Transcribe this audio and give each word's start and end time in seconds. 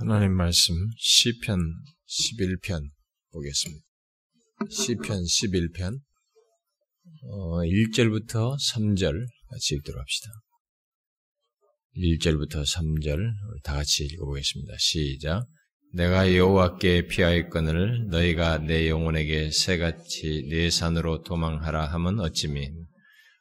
하나님 0.00 0.32
말씀 0.32 0.76
시편 0.96 1.58
11편 2.06 2.88
보겠습니다. 3.32 3.84
시편 4.70 5.24
11편 5.24 5.98
어, 7.24 7.58
1절부터 7.62 8.54
3절 8.54 9.26
같이 9.50 9.74
읽도록 9.74 10.00
합시다. 10.00 10.30
1절부터 11.96 12.62
3절 12.62 13.18
다 13.64 13.74
같이 13.74 14.04
읽어보겠습니다. 14.04 14.72
시작. 14.78 15.48
내가 15.92 16.32
여호와께 16.32 17.08
피하였거늘 17.08 18.06
너희가 18.06 18.58
내 18.58 18.88
영혼에게 18.88 19.50
새같이 19.50 20.46
내 20.48 20.70
산으로 20.70 21.24
도망하라 21.24 21.86
함은 21.86 22.20
어찌미 22.20 22.70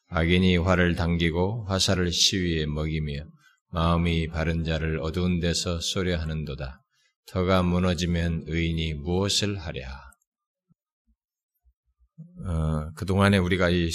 악인이 0.07 0.57
활을 0.57 0.95
당기고 0.95 1.67
화살을 1.67 2.11
시위에 2.11 2.65
먹이며 2.65 3.36
마음이 3.77 4.27
바른 4.29 4.63
자를 4.63 4.97
어두운 5.03 5.39
데서 5.39 5.79
소려하는도다. 5.79 6.81
터가 7.27 7.61
무너지면 7.61 8.45
의인이 8.47 8.95
무엇을 8.95 9.59
하랴? 9.59 10.01
어, 12.47 12.91
그동안에 12.95 13.37
우리가 13.37 13.69
이, 13.69 13.91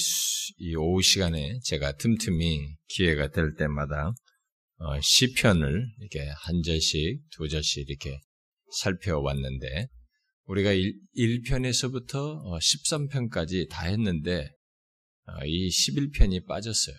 이, 0.59 0.76
오후 0.76 1.02
시간에 1.02 1.59
제가 1.64 1.96
틈틈이 1.96 2.76
기회가 2.87 3.32
될 3.32 3.56
때마다 3.56 4.14
어, 4.76 5.00
시편을 5.00 5.88
이렇게 5.98 6.28
한 6.28 6.62
절씩, 6.62 7.20
두 7.32 7.48
절씩 7.48 7.90
이렇게 7.90 8.20
살펴왔는데 8.82 9.88
우리가 10.45 10.70
1, 10.70 11.42
편에서부터 11.48 12.40
13편까지 12.56 13.68
다 13.68 13.87
했는데 13.87 14.48
어, 15.26 15.45
이 15.45 15.68
11편이 15.70 16.46
빠졌어요. 16.46 16.95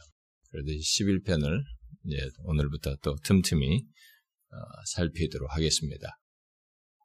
그래도 0.52 0.72
11편을 0.72 1.64
이제 2.06 2.18
오늘부터 2.44 2.98
또 3.02 3.16
틈틈이 3.24 3.78
어, 3.78 4.56
살피도록 4.96 5.54
하겠습니다. 5.56 6.20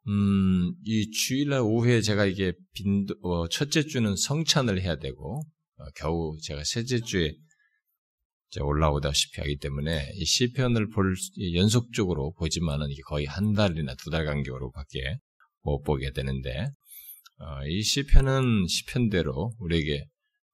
음, 0.07 0.73
이 0.85 1.09
주일날 1.11 1.61
오후에 1.61 2.01
제가 2.01 2.25
이게 2.25 2.53
빈도, 2.73 3.15
어, 3.21 3.47
첫째 3.49 3.83
주는 3.83 4.15
성찬을 4.15 4.81
해야 4.81 4.97
되고, 4.97 5.41
어, 5.77 5.83
겨우 5.95 6.37
제가 6.41 6.63
셋째 6.63 6.99
주에 6.99 7.33
올라오다시피 8.59 9.41
하기 9.41 9.57
때문에 9.57 10.11
이 10.15 10.25
시편을 10.25 10.89
볼, 10.89 11.15
연속적으로 11.53 12.33
보지만은 12.33 12.89
이게 12.89 13.01
거의 13.03 13.25
한 13.25 13.53
달이나 13.53 13.93
두 13.95 14.09
달 14.09 14.25
간격으로 14.25 14.71
밖에 14.71 15.17
못 15.61 15.83
보게 15.83 16.11
되는데, 16.11 16.69
어, 17.37 17.65
이 17.67 17.83
시편은 17.83 18.67
시편대로 18.67 19.53
우리에게 19.59 20.05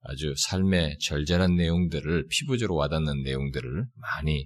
아주 0.07 0.33
삶의 0.37 0.97
절절한 0.99 1.55
내용들을 1.55 2.27
피부적으로 2.29 2.75
와닿는 2.75 3.23
내용들을 3.23 3.85
많이 3.95 4.45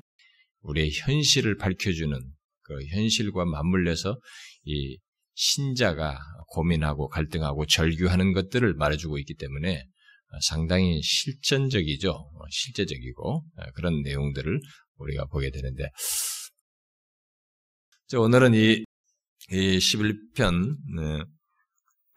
우리의 0.61 0.91
현실을 0.91 1.57
밝혀주는 1.57 2.17
그 2.61 2.85
현실과 2.87 3.45
맞물려서 3.45 4.17
이 4.63 4.97
신자가 5.33 6.17
고민하고 6.47 7.07
갈등하고 7.09 7.65
절규하는 7.65 8.33
것들을 8.33 8.73
말해주고 8.73 9.17
있기 9.19 9.35
때문에 9.35 9.85
상당히 10.41 11.01
실전적이죠. 11.01 12.31
실제적이고 12.49 13.43
그런 13.73 14.01
내용들을 14.01 14.59
우리가 14.97 15.25
보게 15.25 15.49
되는데 15.49 15.89
오늘은 18.13 18.53
이, 18.53 18.83
이 19.51 19.77
11편 19.77 20.77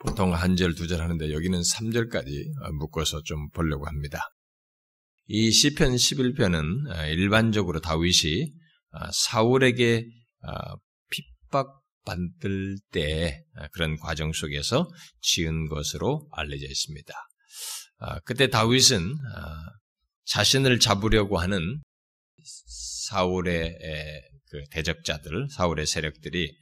보통 0.05 0.35
한 0.35 0.57
절, 0.57 0.75
두 0.75 0.89
절 0.89 1.01
하는데 1.01 1.33
여기는 1.33 1.61
3절까지 1.61 2.73
묶어서 2.79 3.23
좀 3.23 3.49
보려고 3.51 3.87
합니다. 3.87 4.21
이 5.27 5.53
시편 5.53 5.95
11편은 5.95 7.09
일반적으로 7.17 7.81
다윗이 7.81 8.53
사울에게 9.13 10.05
핍박받을 11.09 12.79
때 12.91 13.45
그런 13.73 13.97
과정 13.97 14.33
속에서 14.33 14.91
지은 15.21 15.69
것으로 15.69 16.29
알려져 16.33 16.67
있습니다. 16.67 17.15
그때 18.25 18.49
다윗은 18.49 19.15
자신을 20.25 20.81
잡으려고 20.81 21.39
하는 21.39 21.81
사울의 23.07 23.79
그 24.51 24.65
대적자들, 24.73 25.49
사울의 25.51 25.87
세력들이 25.87 26.53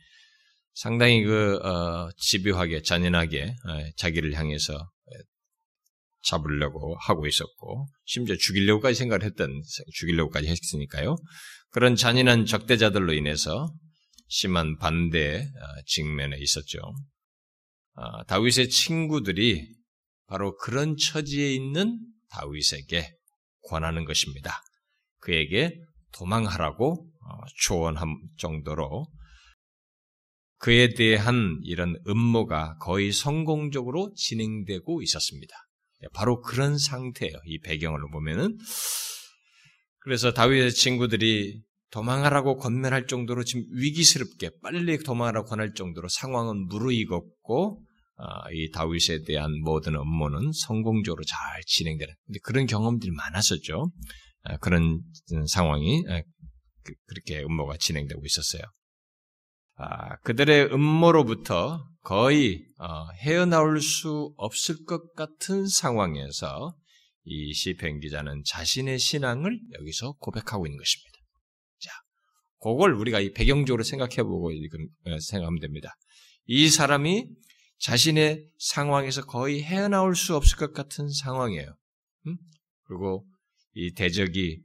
상당히 0.80 1.22
그 1.22 1.56
어, 1.58 2.10
집요하게 2.16 2.80
잔인하게 2.80 3.44
어, 3.44 3.90
자기를 3.98 4.32
향해서 4.32 4.90
잡으려고 6.22 6.96
하고 7.00 7.26
있었고 7.26 7.86
심지어 8.06 8.34
죽이려고까지 8.34 8.94
생각을 8.94 9.22
했던 9.22 9.50
죽이려고까지 9.92 10.48
했으니까요. 10.48 11.16
그런 11.68 11.96
잔인한 11.96 12.46
적대자들로 12.46 13.12
인해서 13.12 13.70
심한 14.28 14.78
반대에 14.78 15.40
어, 15.42 15.82
직면해 15.84 16.38
있었죠. 16.40 16.78
다윗의 18.28 18.70
친구들이 18.70 19.68
바로 20.28 20.56
그런 20.56 20.96
처지에 20.96 21.52
있는 21.52 21.98
다윗에게 22.30 23.06
권하는 23.68 24.06
것입니다. 24.06 24.62
그에게 25.18 25.78
도망하라고 26.12 27.06
조언한 27.64 28.16
정도로 28.38 29.06
그에 30.60 30.92
대한 30.92 31.58
이런 31.64 31.96
음모가 32.06 32.76
거의 32.80 33.12
성공적으로 33.12 34.12
진행되고 34.14 35.02
있었습니다. 35.02 35.54
예, 36.02 36.08
바로 36.12 36.42
그런 36.42 36.76
상태예요. 36.76 37.34
이 37.46 37.58
배경을 37.60 37.98
보면은. 38.12 38.58
그래서 40.00 40.32
다윗의 40.32 40.72
친구들이 40.72 41.62
도망하라고 41.90 42.58
권면할 42.58 43.06
정도로 43.06 43.42
지금 43.44 43.64
위기스럽게 43.72 44.50
빨리 44.62 44.98
도망하라고 44.98 45.48
권할 45.48 45.72
정도로 45.72 46.08
상황은 46.08 46.66
무르익었고 46.66 47.82
아, 48.16 48.50
이 48.52 48.70
다윗에 48.70 49.22
대한 49.26 49.50
모든 49.62 49.94
음모는 49.94 50.52
성공적으로 50.52 51.24
잘 51.24 51.38
진행되는 51.66 52.14
그런 52.42 52.66
경험들이 52.66 53.12
많았었죠. 53.12 53.90
아, 54.42 54.58
그런 54.58 55.00
상황이 55.48 56.04
아, 56.06 56.20
그, 56.84 56.92
그렇게 57.06 57.42
음모가 57.42 57.78
진행되고 57.78 58.20
있었어요. 58.26 58.62
아, 59.82 60.16
그들의 60.18 60.74
음모로부터 60.74 61.88
거의 62.02 62.66
어, 62.78 63.10
헤어나올 63.22 63.80
수 63.80 64.34
없을 64.36 64.84
것 64.84 65.14
같은 65.14 65.66
상황에서 65.66 66.76
이 67.24 67.54
시편 67.54 68.00
기자는 68.00 68.42
자신의 68.44 68.98
신앙을 68.98 69.58
여기서 69.78 70.12
고백하고 70.18 70.66
있는 70.66 70.76
것입니다. 70.76 71.18
자, 71.78 71.90
그걸 72.58 72.92
우리가 72.92 73.20
이 73.20 73.32
배경적으로 73.32 73.82
생각해보고 73.82 74.50
어, 74.50 75.18
생각하면 75.18 75.60
됩니다. 75.60 75.96
이 76.44 76.68
사람이 76.68 77.28
자신의 77.78 78.50
상황에서 78.58 79.24
거의 79.24 79.62
헤어나올 79.62 80.14
수 80.14 80.36
없을 80.36 80.58
것 80.58 80.74
같은 80.74 81.08
상황이에요. 81.08 81.74
음? 82.26 82.36
그리고 82.84 83.26
이 83.72 83.94
대적이 83.94 84.60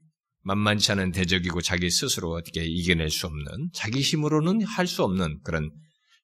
만만치 0.45 0.91
않은 0.93 1.11
대적이고 1.11 1.61
자기 1.61 1.89
스스로 1.89 2.31
어떻게 2.31 2.63
이겨낼 2.63 3.09
수 3.09 3.25
없는 3.25 3.69
자기 3.73 3.99
힘으로는 4.01 4.61
할 4.63 4.85
수 4.85 5.03
없는 5.03 5.41
그런 5.43 5.71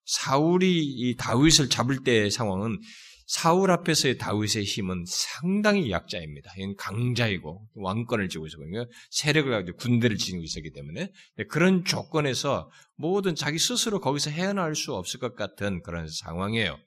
사울이 0.06 0.84
이 0.84 1.16
다윗을 1.18 1.70
잡을 1.70 2.04
때의 2.04 2.30
상황은 2.30 2.80
사울 3.26 3.72
앞에서의 3.72 4.18
다윗의 4.18 4.64
힘은 4.64 5.06
상당히 5.08 5.90
약자입니다. 5.90 6.52
이건 6.58 6.76
강자이고 6.76 7.70
왕권을 7.76 8.30
쥐고 8.30 8.46
있었거든요. 8.46 8.86
세력을 9.09 9.50
가지고 9.50 9.78
군대를 9.78 10.18
지니고 10.18 10.44
있었기 10.44 10.72
때문에 10.74 11.09
그런 11.50 11.84
조건에서 11.84 12.70
모든 12.98 13.34
자기 13.34 13.58
스스로 13.58 14.00
거기서 14.02 14.30
헤어나올 14.30 14.76
수 14.76 14.94
없을 14.94 15.20
것 15.20 15.36
같은 15.36 15.82
그런 15.82 16.08
상황이에요. 16.08 16.78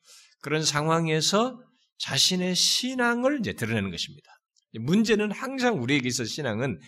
그런 0.41 0.63
상황에서 0.63 1.59
자신의 1.99 2.55
신앙을 2.55 3.41
이제 3.41 3.55
드러내는 3.55 3.91
것입니다. 3.91 4.31
문제는 4.75 5.33
항상 5.33 5.83
우리에게 5.83 6.09
있어 6.09 6.25
신앙은 6.25 6.79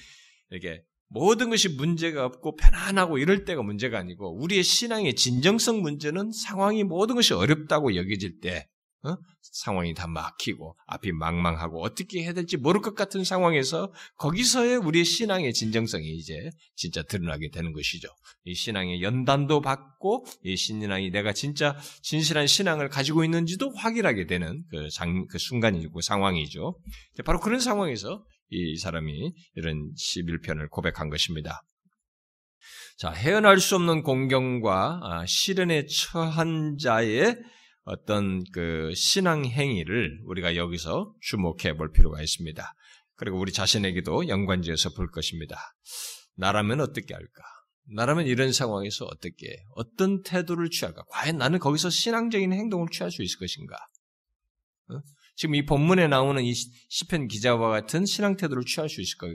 이렇게 0.50 0.82
모든 1.08 1.50
것이 1.50 1.68
문제가 1.68 2.24
없고 2.24 2.56
편안하고 2.56 3.18
이럴 3.18 3.44
때가 3.44 3.62
문제가 3.62 3.98
아니고 3.98 4.40
우리의 4.42 4.62
신앙의 4.62 5.14
진정성 5.14 5.80
문제는 5.80 6.32
상황이 6.32 6.84
모든 6.84 7.14
것이 7.14 7.32
어렵다고 7.32 7.94
여겨질 7.94 8.40
때 8.40 8.66
어? 9.04 9.16
상황이 9.52 9.94
다 9.94 10.06
막히고 10.08 10.76
앞이 10.86 11.12
망망하고 11.12 11.80
어떻게 11.82 12.22
해야 12.22 12.32
될지 12.32 12.56
모를 12.56 12.80
것 12.80 12.94
같은 12.94 13.22
상황에서 13.22 13.92
거기서의 14.18 14.76
우리의 14.78 15.04
신앙의 15.04 15.52
진정성이 15.52 16.08
이제 16.16 16.50
진짜 16.74 17.02
드러나게 17.02 17.50
되는 17.50 17.72
것이죠. 17.72 18.08
이 18.44 18.54
신앙의 18.54 19.02
연단도 19.02 19.60
받고 19.60 20.26
이 20.42 20.56
신앙이 20.56 21.10
내가 21.10 21.32
진짜 21.32 21.78
진실한 22.02 22.46
신앙을 22.46 22.88
가지고 22.88 23.24
있는지도 23.24 23.70
확인하게 23.70 24.26
되는 24.26 24.64
그, 24.70 24.88
장, 24.90 25.26
그 25.28 25.38
순간이고 25.38 26.00
상황이죠. 26.00 26.76
바로 27.24 27.38
그런 27.40 27.60
상황에서 27.60 28.24
이 28.48 28.76
사람이 28.76 29.32
이런 29.54 29.92
11편을 29.94 30.70
고백한 30.70 31.08
것입니다. 31.10 31.62
자, 32.98 33.10
헤어날 33.10 33.60
수 33.60 33.76
없는 33.76 34.02
공경과 34.02 35.00
아, 35.02 35.26
시련에 35.26 35.86
처한 35.86 36.78
자의 36.78 37.36
어떤 37.84 38.42
그 38.52 38.92
신앙 38.94 39.44
행위를 39.44 40.20
우리가 40.24 40.56
여기서 40.56 41.14
주목해 41.20 41.76
볼 41.76 41.92
필요가 41.92 42.20
있습니다. 42.20 42.74
그리고 43.14 43.38
우리 43.38 43.52
자신에게도 43.52 44.28
연관지어서 44.28 44.90
볼 44.94 45.10
것입니다. 45.10 45.56
나라면 46.36 46.80
어떻게 46.80 47.14
할까? 47.14 47.42
나라면 47.94 48.26
이런 48.26 48.52
상황에서 48.52 49.04
어떻게, 49.06 49.62
어떤 49.74 50.22
태도를 50.22 50.70
취할까? 50.70 51.04
과연 51.10 51.38
나는 51.38 51.58
거기서 51.58 51.90
신앙적인 51.90 52.52
행동을 52.52 52.88
취할 52.90 53.10
수 53.10 53.22
있을 53.22 53.38
것인가? 53.38 53.76
어? 55.36 55.38
지금 55.38 55.54
이 55.54 55.64
본문에 55.64 56.08
나오는 56.08 56.42
이 56.42 56.54
시편 56.54 57.28
기자와 57.28 57.68
같은 57.68 58.06
신앙 58.06 58.36
태도를 58.36 58.64
취할 58.64 58.88
수 58.88 59.00
있을, 59.00 59.18
것, 59.18 59.28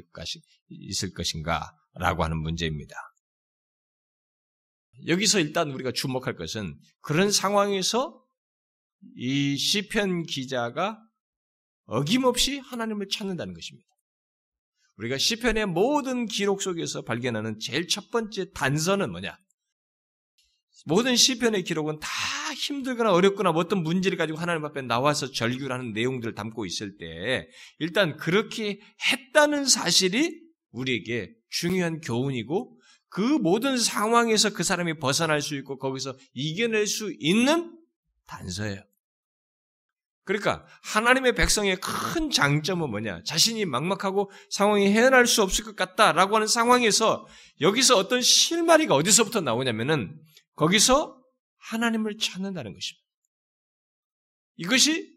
있을 0.69 1.13
것인가? 1.13 1.71
라고 1.93 2.23
하는 2.23 2.37
문제입니다. 2.37 2.95
여기서 5.07 5.39
일단 5.39 5.71
우리가 5.71 5.91
주목할 5.91 6.35
것은 6.35 6.77
그런 7.01 7.31
상황에서 7.31 8.23
이 9.15 9.57
시편 9.57 10.23
기자가 10.23 10.99
어김없이 11.85 12.59
하나님을 12.59 13.09
찾는다는 13.09 13.53
것입니다. 13.53 13.87
우리가 14.97 15.17
시편의 15.17 15.65
모든 15.65 16.27
기록 16.27 16.61
속에서 16.61 17.01
발견하는 17.01 17.59
제일 17.59 17.87
첫 17.87 18.09
번째 18.11 18.51
단서는 18.51 19.11
뭐냐? 19.11 19.37
모든 20.85 21.15
시편의 21.15 21.63
기록은 21.63 21.99
다 21.99 22.09
힘들거나 22.55 23.11
어렵거나 23.11 23.51
뭐 23.51 23.61
어떤 23.61 23.83
문제를 23.83 24.17
가지고 24.17 24.39
하나님 24.39 24.65
앞에 24.65 24.81
나와서 24.81 25.31
절규를 25.31 25.71
하는 25.71 25.93
내용들을 25.93 26.33
담고 26.35 26.65
있을 26.65 26.97
때 26.97 27.47
일단 27.79 28.17
그렇게 28.17 28.79
했다는 29.11 29.65
사실이 29.65 30.41
우리에게 30.71 31.31
중요한 31.49 32.01
교훈이고 32.01 32.77
그 33.09 33.21
모든 33.21 33.77
상황에서 33.77 34.51
그 34.51 34.63
사람이 34.63 34.99
벗어날 34.99 35.41
수 35.41 35.55
있고 35.55 35.77
거기서 35.77 36.17
이겨낼 36.33 36.87
수 36.87 37.13
있는 37.19 37.77
단서예요. 38.25 38.81
그러니까 40.23 40.65
하나님의 40.83 41.35
백성의 41.35 41.77
큰 41.81 42.29
장점은 42.29 42.89
뭐냐? 42.89 43.23
자신이 43.25 43.65
막막하고 43.65 44.31
상황이 44.49 44.87
헤어날 44.87 45.27
수 45.27 45.41
없을 45.41 45.65
것 45.65 45.75
같다라고 45.75 46.35
하는 46.35 46.47
상황에서 46.47 47.27
여기서 47.59 47.97
어떤 47.97 48.21
실마리가 48.21 48.95
어디서부터 48.95 49.41
나오냐면은 49.41 50.17
거기서 50.61 51.19
하나님을 51.57 52.17
찾는다는 52.19 52.73
것입니다. 52.73 53.03
이것이 54.57 55.11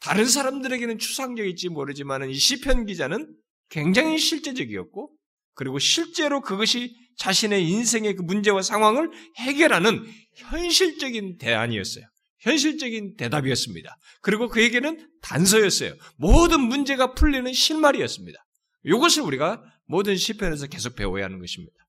다른 0.00 0.26
사람들에게는 0.26 0.98
추상적일지 0.98 1.68
모르지만 1.68 2.28
이 2.28 2.34
시편 2.34 2.86
기자는 2.86 3.32
굉장히 3.68 4.18
실제적이었고 4.18 5.12
그리고 5.54 5.78
실제로 5.78 6.40
그것이 6.40 6.92
자신의 7.18 7.68
인생의 7.68 8.16
그 8.16 8.22
문제와 8.22 8.62
상황을 8.62 9.12
해결하는 9.36 10.04
현실적인 10.34 11.38
대안이었어요. 11.38 12.04
현실적인 12.40 13.14
대답이었습니다. 13.14 13.96
그리고 14.22 14.48
그에게는 14.48 15.08
단서였어요. 15.22 15.94
모든 16.16 16.62
문제가 16.62 17.14
풀리는 17.14 17.52
실마리였습니다. 17.52 18.44
이것을 18.84 19.22
우리가 19.22 19.62
모든 19.86 20.16
시편에서 20.16 20.66
계속 20.66 20.96
배워야 20.96 21.26
하는 21.26 21.38
것입니다. 21.38 21.81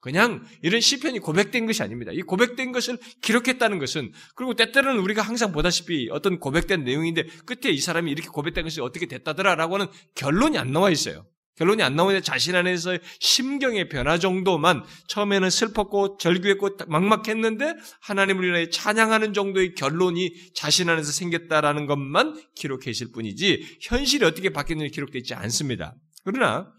그냥 0.00 0.44
이런 0.62 0.80
시편이 0.80 1.18
고백된 1.18 1.66
것이 1.66 1.82
아닙니다. 1.82 2.10
이 2.12 2.22
고백된 2.22 2.72
것을 2.72 2.98
기록했다는 3.22 3.78
것은 3.78 4.12
그리고 4.34 4.54
때때로는 4.54 5.00
우리가 5.02 5.22
항상 5.22 5.52
보다시피 5.52 6.08
어떤 6.10 6.40
고백된 6.40 6.84
내용인데 6.84 7.24
끝에 7.44 7.72
이 7.72 7.78
사람이 7.78 8.10
이렇게 8.10 8.28
고백된 8.28 8.64
것이 8.64 8.80
어떻게 8.80 9.06
됐다더라라고 9.06 9.74
하는 9.74 9.86
결론이 10.14 10.58
안 10.58 10.72
나와 10.72 10.90
있어요. 10.90 11.26
결론이 11.56 11.82
안 11.82 11.94
나오는데 11.94 12.22
자신 12.22 12.54
안에서 12.54 12.96
심경의 13.18 13.90
변화 13.90 14.18
정도만 14.18 14.82
처음에는 15.08 15.50
슬펐고 15.50 16.16
절규했고 16.16 16.78
막막했는데 16.88 17.74
하나님을 18.00 18.50
위해 18.50 18.70
찬양하는 18.70 19.34
정도의 19.34 19.74
결론이 19.74 20.32
자신 20.54 20.88
안에서 20.88 21.12
생겼다라는 21.12 21.84
것만 21.84 22.42
기록해 22.54 22.90
있을 22.90 23.08
뿐이지 23.12 23.78
현실이 23.82 24.24
어떻게 24.24 24.48
바뀌는지 24.48 24.90
기록되어 24.90 25.18
있지 25.18 25.34
않습니다. 25.34 25.94
그러나 26.24 26.72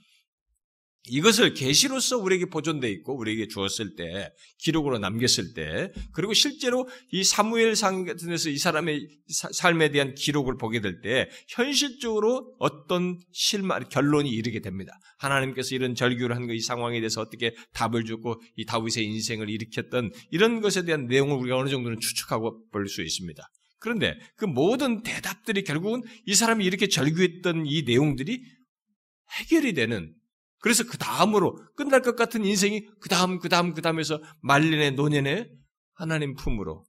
이것을 1.10 1.56
계시로서 1.56 2.20
우리에게 2.20 2.46
보존돼 2.46 2.90
있고 2.92 3.18
우리에게 3.18 3.48
주었을 3.48 3.96
때 3.96 4.32
기록으로 4.60 5.00
남겼을 5.00 5.54
때 5.56 5.92
그리고 6.14 6.34
실제로 6.34 6.88
이 7.12 7.24
사무엘상 7.24 8.06
같은 8.06 8.30
데서 8.30 8.50
이 8.50 8.58
사람의 8.58 9.08
삶에 9.28 9.90
대한 9.90 10.14
기록을 10.14 10.58
보게 10.58 10.80
될 10.80 11.02
때 11.02 11.28
현실적으로 11.48 12.54
어떤 12.60 13.18
실마 13.32 13.80
결론이 13.80 14.30
이르게 14.30 14.60
됩니다. 14.60 14.94
하나님께서 15.18 15.74
이런 15.74 15.96
절규를 15.96 16.36
한이 16.36 16.60
상황에 16.60 17.00
대해서 17.00 17.22
어떻게 17.22 17.56
답을 17.74 18.06
주고 18.06 18.40
이 18.56 18.66
다윗의 18.66 19.04
인생을 19.06 19.50
일으켰던 19.50 20.12
이런 20.30 20.62
것에 20.62 20.84
대한 20.86 21.08
내용을 21.08 21.38
우리가 21.38 21.58
어느 21.58 21.70
정도는 21.70 22.00
추측하고 22.00 22.70
볼 22.72 22.88
수 22.88 23.02
있습니다. 23.02 23.42
그런데 23.80 24.20
그 24.36 24.46
모든 24.46 25.02
대답들이 25.02 25.64
결국은 25.64 26.04
이 26.28 26.36
사람이 26.36 26.64
이렇게 26.64 26.88
절규했던 26.88 27.66
이 27.66 27.82
내용들이 27.84 28.44
해결이 29.40 29.74
되는 29.74 30.14
그래서 30.62 30.84
그 30.86 30.98
다음으로 30.98 31.58
끝날 31.76 32.02
것 32.02 32.16
같은 32.16 32.46
인생이 32.46 32.88
그 33.02 33.10
다음, 33.10 33.40
그 33.40 33.50
다음, 33.50 33.74
그 33.74 33.82
다음에서 33.82 34.22
말년에 34.42 34.92
노년에 34.92 35.50
하나님 35.94 36.36
품으로 36.36 36.86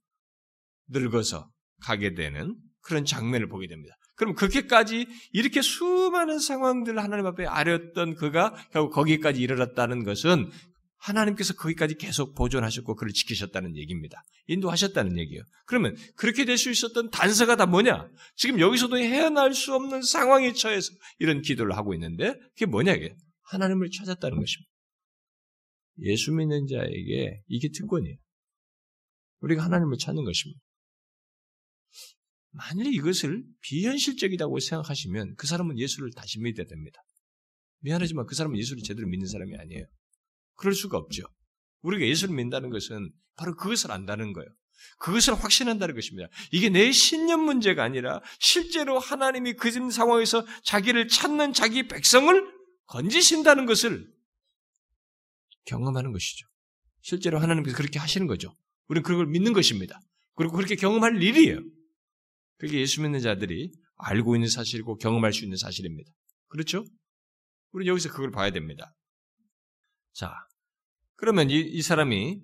늙어서 0.89 1.49
가게 1.81 2.13
되는 2.13 2.55
그런 2.81 3.03
장면을 3.03 3.49
보게 3.49 3.67
됩니다. 3.67 3.95
그럼 4.15 4.35
그렇게까지 4.35 5.07
이렇게 5.31 5.61
수많은 5.61 6.39
상황들을 6.39 7.01
하나님 7.01 7.25
앞에 7.25 7.45
아렸던 7.45 8.15
그가 8.15 8.53
결국 8.71 8.91
거기까지 8.93 9.41
이르렀다는 9.41 10.03
것은 10.03 10.49
하나님께서 10.97 11.55
거기까지 11.55 11.95
계속 11.95 12.33
보존하셨고 12.35 12.95
그를 12.95 13.11
지키셨다는 13.11 13.75
얘기입니다. 13.75 14.23
인도하셨다는 14.47 15.17
얘기예요. 15.17 15.43
그러면 15.65 15.97
그렇게 16.15 16.45
될 16.45 16.57
수 16.57 16.69
있었던 16.69 17.09
단서가 17.09 17.55
다 17.55 17.65
뭐냐? 17.65 18.07
지금 18.35 18.59
여기서도 18.59 18.97
헤어날 18.97 19.53
수 19.53 19.73
없는 19.73 20.01
상황에 20.03 20.53
처해서 20.53 20.91
이런 21.19 21.41
기도를 21.41 21.75
하고 21.75 21.93
있는데 21.93 22.35
그게 22.53 22.65
뭐냐 22.67 22.93
이게? 22.93 23.15
하나님을 23.43 23.89
찾았다는 23.89 24.39
것입니다. 24.39 24.71
예수 25.99 26.31
믿는 26.31 26.67
자에게 26.67 27.41
이게 27.47 27.69
특권이에요. 27.69 28.17
우리가 29.41 29.63
하나님을 29.63 29.97
찾는 29.97 30.23
것입니다. 30.23 30.61
만일 32.51 32.93
이것을 32.93 33.43
비현실적이라고 33.61 34.59
생각하시면 34.59 35.35
그 35.35 35.47
사람은 35.47 35.79
예수를 35.79 36.11
다시 36.15 36.39
믿어야 36.39 36.65
됩니다. 36.67 37.01
미안하지만 37.79 38.25
그 38.25 38.35
사람은 38.35 38.57
예수를 38.57 38.83
제대로 38.83 39.07
믿는 39.07 39.27
사람이 39.27 39.55
아니에요. 39.57 39.85
그럴 40.55 40.73
수가 40.73 40.97
없죠. 40.97 41.23
우리가 41.81 42.05
예수를 42.05 42.35
믿는다는 42.35 42.69
것은 42.69 43.11
바로 43.35 43.55
그것을 43.55 43.91
안다는 43.91 44.33
거예요. 44.33 44.49
그것을 44.99 45.33
확신한다는 45.35 45.95
것입니다. 45.95 46.29
이게 46.51 46.69
내 46.69 46.91
신념 46.91 47.41
문제가 47.41 47.83
아니라 47.83 48.21
실제로 48.39 48.99
하나님이 48.99 49.53
그 49.53 49.71
상황에서 49.71 50.45
자기를 50.63 51.07
찾는 51.07 51.53
자기 51.53 51.87
백성을 51.87 52.53
건지신다는 52.87 53.65
것을 53.65 54.11
경험하는 55.65 56.11
것이죠. 56.11 56.47
실제로 57.01 57.39
하나님께서 57.39 57.75
그렇게 57.75 57.99
하시는 57.99 58.27
거죠. 58.27 58.55
우리는 58.87 59.03
그걸 59.03 59.27
믿는 59.27 59.53
것입니다. 59.53 59.99
그리고 60.35 60.55
그렇게 60.55 60.75
경험할 60.75 61.21
일이에요. 61.21 61.59
그게 62.57 62.79
예수 62.79 63.01
믿는 63.01 63.19
자들이 63.19 63.71
알고 63.97 64.35
있는 64.35 64.47
사실이고 64.47 64.97
경험할 64.97 65.33
수 65.33 65.43
있는 65.43 65.57
사실입니다. 65.57 66.11
그렇죠? 66.47 66.85
우리는 67.71 67.89
여기서 67.91 68.09
그걸 68.09 68.31
봐야 68.31 68.51
됩니다. 68.51 68.93
자, 70.13 70.33
그러면 71.15 71.49
이, 71.49 71.59
이 71.59 71.81
사람이 71.81 72.41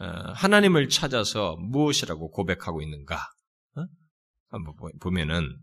어, 0.00 0.04
하나님을 0.34 0.88
찾아서 0.88 1.56
무엇이라고 1.56 2.30
고백하고 2.30 2.82
있는가? 2.82 3.16
어? 3.76 3.86
한번 4.48 4.74
보면은 5.00 5.58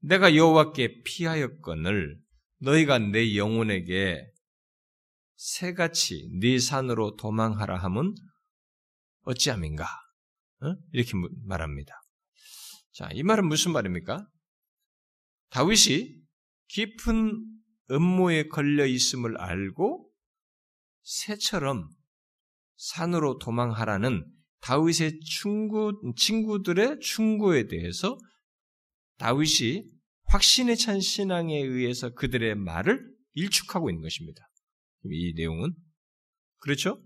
내가 0.00 0.34
여호와께 0.34 1.02
피하였건을 1.04 2.18
너희가 2.60 2.98
내 2.98 3.36
영혼에게 3.36 4.26
새같이 5.36 6.28
네 6.40 6.58
산으로 6.58 7.16
도망하라 7.16 7.76
함은 7.76 8.14
어찌함인가? 9.22 9.84
어? 10.62 10.74
이렇게 10.92 11.12
말합니다. 11.44 11.94
자, 12.92 13.08
이 13.12 13.22
말은 13.22 13.46
무슨 13.46 13.72
말입니까? 13.72 14.26
다윗이 15.50 16.20
깊은 16.68 17.46
음모에 17.90 18.48
걸려 18.48 18.86
있음을 18.86 19.38
알고 19.38 20.10
새처럼 21.02 21.88
산으로 22.76 23.38
도망하라는 23.38 24.30
다윗의 24.60 25.20
친구, 25.20 25.92
친구들의 26.16 27.00
충고에 27.00 27.66
대해서 27.66 28.18
다윗이 29.16 29.99
확신에 30.30 30.76
찬 30.76 31.00
신앙에 31.00 31.56
의해서 31.58 32.10
그들의 32.14 32.54
말을 32.54 33.04
일축하고 33.34 33.90
있는 33.90 34.02
것입니다. 34.02 34.48
이 35.04 35.32
내용은 35.34 35.74
그렇죠? 36.58 37.02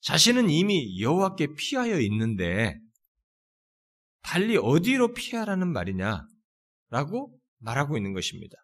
자신은 0.00 0.50
이미 0.50 1.00
여호와께 1.00 1.54
피하여 1.56 1.98
있는데 2.00 2.78
달리 4.22 4.56
어디로 4.56 5.14
피하라는 5.14 5.72
말이냐라고 5.72 7.38
말하고 7.58 7.96
있는 7.96 8.12
것입니다. 8.12 8.56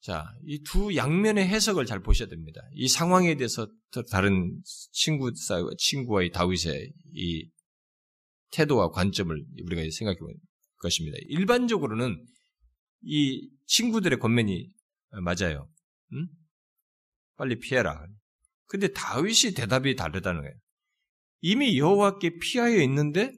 자, 0.00 0.24
이 0.44 0.62
두 0.62 0.94
양면의 0.94 1.46
해석을 1.46 1.84
잘 1.84 2.00
보셔야 2.00 2.28
됩니다. 2.28 2.60
이 2.72 2.88
상황에 2.88 3.34
대해서 3.36 3.66
다른 4.10 4.62
친구 4.92 5.32
친구와의 5.76 6.30
다윗의 6.30 6.92
이 7.12 7.50
태도와 8.52 8.90
관점을 8.90 9.44
우리가 9.64 9.82
생각해 9.90 10.18
보면 10.18 10.36
것입니다. 10.78 11.16
일반적으로는 11.28 12.24
이 13.02 13.50
친구들의 13.66 14.18
권면이 14.18 14.70
맞아요. 15.22 15.68
음? 16.12 16.28
빨리 17.36 17.58
피해라. 17.58 18.06
근데 18.66 18.88
다윗이 18.88 19.54
대답이 19.54 19.96
다르다는 19.96 20.42
거예요. 20.42 20.54
이미 21.40 21.78
여호와께 21.78 22.38
피하여 22.38 22.80
있는데 22.82 23.32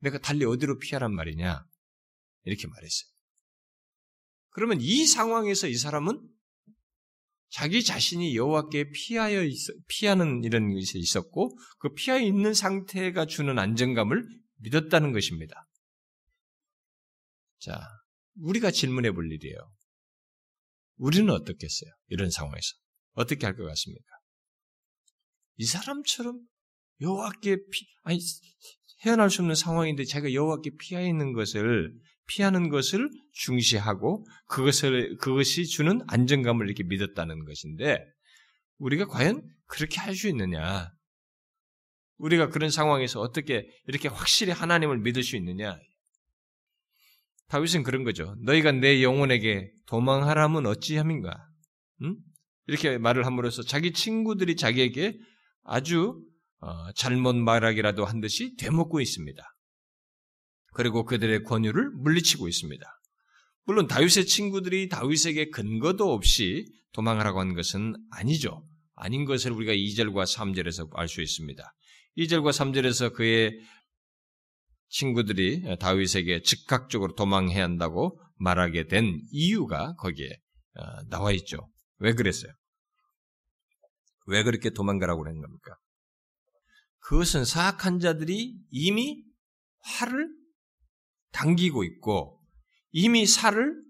내가 0.00 0.18
달리 0.18 0.44
어디로 0.44 0.78
피하란 0.78 1.14
말이냐? 1.14 1.64
이렇게 2.44 2.66
말했어요. 2.66 3.10
그러면 4.50 4.78
이 4.80 5.06
상황에서 5.06 5.68
이 5.68 5.74
사람은 5.74 6.20
자기 7.50 7.82
자신이 7.82 8.36
여호와께 8.36 8.90
피하여 8.92 9.42
있, 9.44 9.56
피하는 9.88 10.44
이런 10.44 10.72
것이 10.72 10.98
있었고 10.98 11.56
그 11.78 11.92
피하여 11.94 12.20
있는 12.20 12.54
상태가 12.54 13.26
주는 13.26 13.58
안정감을 13.58 14.26
믿었다는 14.58 15.12
것입니다. 15.12 15.66
자, 17.60 17.80
우리가 18.36 18.70
질문해 18.70 19.12
볼 19.12 19.30
일이에요. 19.32 19.56
우리는 20.96 21.30
어떻겠어요? 21.30 21.90
이런 22.08 22.30
상황에서 22.30 22.74
어떻게 23.12 23.46
할 23.46 23.56
것 23.56 23.64
같습니까? 23.66 24.04
이 25.56 25.64
사람처럼 25.64 26.40
여호와께 27.00 27.56
피 27.70 27.86
아니 28.02 28.18
헤어날 29.04 29.30
수 29.30 29.42
없는 29.42 29.54
상황인데 29.54 30.04
자기가 30.04 30.32
여호와께 30.34 30.70
피하 30.78 31.00
있는 31.00 31.32
것을 31.32 31.92
피하는 32.26 32.68
것을 32.68 33.08
중시하고 33.32 34.26
그것을 34.46 35.16
그것이 35.18 35.66
주는 35.66 36.00
안정감을 36.08 36.66
이렇게 36.66 36.84
믿었다는 36.84 37.44
것인데 37.44 37.98
우리가 38.78 39.06
과연 39.06 39.42
그렇게 39.66 40.00
할 40.00 40.14
수 40.14 40.28
있느냐? 40.28 40.90
우리가 42.18 42.48
그런 42.50 42.70
상황에서 42.70 43.20
어떻게 43.20 43.66
이렇게 43.86 44.08
확실히 44.08 44.52
하나님을 44.52 44.98
믿을 44.98 45.22
수 45.22 45.36
있느냐? 45.36 45.78
다윗은 47.50 47.82
그런 47.82 48.04
거죠. 48.04 48.36
너희가 48.44 48.72
내 48.72 49.02
영혼에게 49.02 49.72
도망하라면 49.86 50.66
어찌함인가? 50.66 51.36
응? 52.02 52.16
이렇게 52.66 52.96
말을 52.96 53.26
함으로써 53.26 53.62
자기 53.62 53.92
친구들이 53.92 54.56
자기에게 54.56 55.18
아주 55.64 56.22
어, 56.60 56.92
잘못 56.92 57.34
말하기라도 57.34 58.04
한 58.04 58.20
듯이 58.20 58.56
되먹고 58.56 59.00
있습니다. 59.00 59.42
그리고 60.74 61.04
그들의 61.04 61.42
권유를 61.42 61.90
물리치고 61.90 62.46
있습니다. 62.46 62.86
물론 63.64 63.88
다윗의 63.88 64.26
친구들이 64.26 64.88
다윗에게 64.88 65.50
근거도 65.50 66.12
없이 66.12 66.66
도망하라고 66.92 67.40
한 67.40 67.54
것은 67.54 67.96
아니죠. 68.12 68.64
아닌 68.94 69.24
것을 69.24 69.50
우리가 69.52 69.72
2절과 69.72 70.24
3절에서 70.24 70.88
알 70.92 71.08
수 71.08 71.20
있습니다. 71.20 71.64
2절과 72.18 72.50
3절에서 72.50 73.12
그의 73.12 73.58
친구들이 74.90 75.76
다윗에게 75.78 76.42
즉각적으로 76.42 77.14
도망해야 77.14 77.62
한다고 77.62 78.20
말하게 78.36 78.88
된 78.88 79.20
이유가 79.30 79.94
거기에 79.96 80.28
어, 80.76 81.02
나와 81.08 81.32
있죠. 81.32 81.70
왜 81.98 82.12
그랬어요? 82.14 82.52
왜 84.26 84.42
그렇게 84.42 84.70
도망가라고 84.70 85.22
그런 85.22 85.40
겁니까? 85.40 85.76
그것은 87.00 87.44
사악한 87.44 88.00
자들이 88.00 88.58
이미 88.70 89.22
활을 89.80 90.28
당기고 91.32 91.84
있고 91.84 92.40
이미 92.92 93.26
살을 93.26 93.82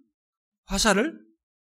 화살을 0.64 1.18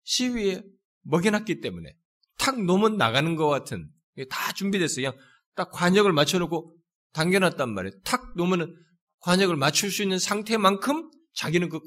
시위에 0.05 0.63
먹여놨기 1.03 1.61
때문에 1.61 1.95
탁 2.39 2.63
놓으면 2.63 2.97
나가는 2.97 3.37
것 3.37 3.49
같은 3.49 3.89
다 4.31 4.53
준비됐어요. 4.53 5.11
그냥 5.13 5.27
딱 5.55 5.71
관역을 5.71 6.13
맞춰놓고 6.13 6.75
당겨놨단 7.13 7.73
말이에요. 7.73 8.01
탁 8.05 8.35
놓으면 8.37 8.75
관역을 9.27 9.57
맞출 9.57 9.91
수 9.91 10.05
있는 10.05 10.21
상태만큼 10.21 11.11
자기는 11.35 11.69
그 11.69 11.81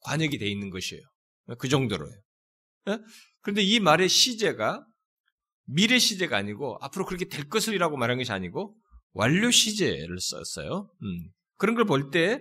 관역이 0.00 0.38
돼 0.38 0.48
있는 0.50 0.70
것이에요. 0.70 1.02
그 1.58 1.68
정도로요. 1.68 2.12
예? 2.88 2.98
그런데 3.42 3.62
이 3.62 3.78
말의 3.78 4.08
시제가 4.08 4.84
미래 5.66 6.00
시제가 6.00 6.36
아니고 6.36 6.78
앞으로 6.80 7.06
그렇게 7.06 7.26
될 7.26 7.48
것이라고 7.48 7.96
말한 7.96 8.18
것이 8.18 8.32
아니고 8.32 8.76
완료 9.12 9.52
시제를 9.52 10.18
썼어요. 10.18 10.90
음. 11.02 11.30
그런 11.58 11.76
걸 11.76 11.84
볼 11.84 12.10
때 12.10 12.40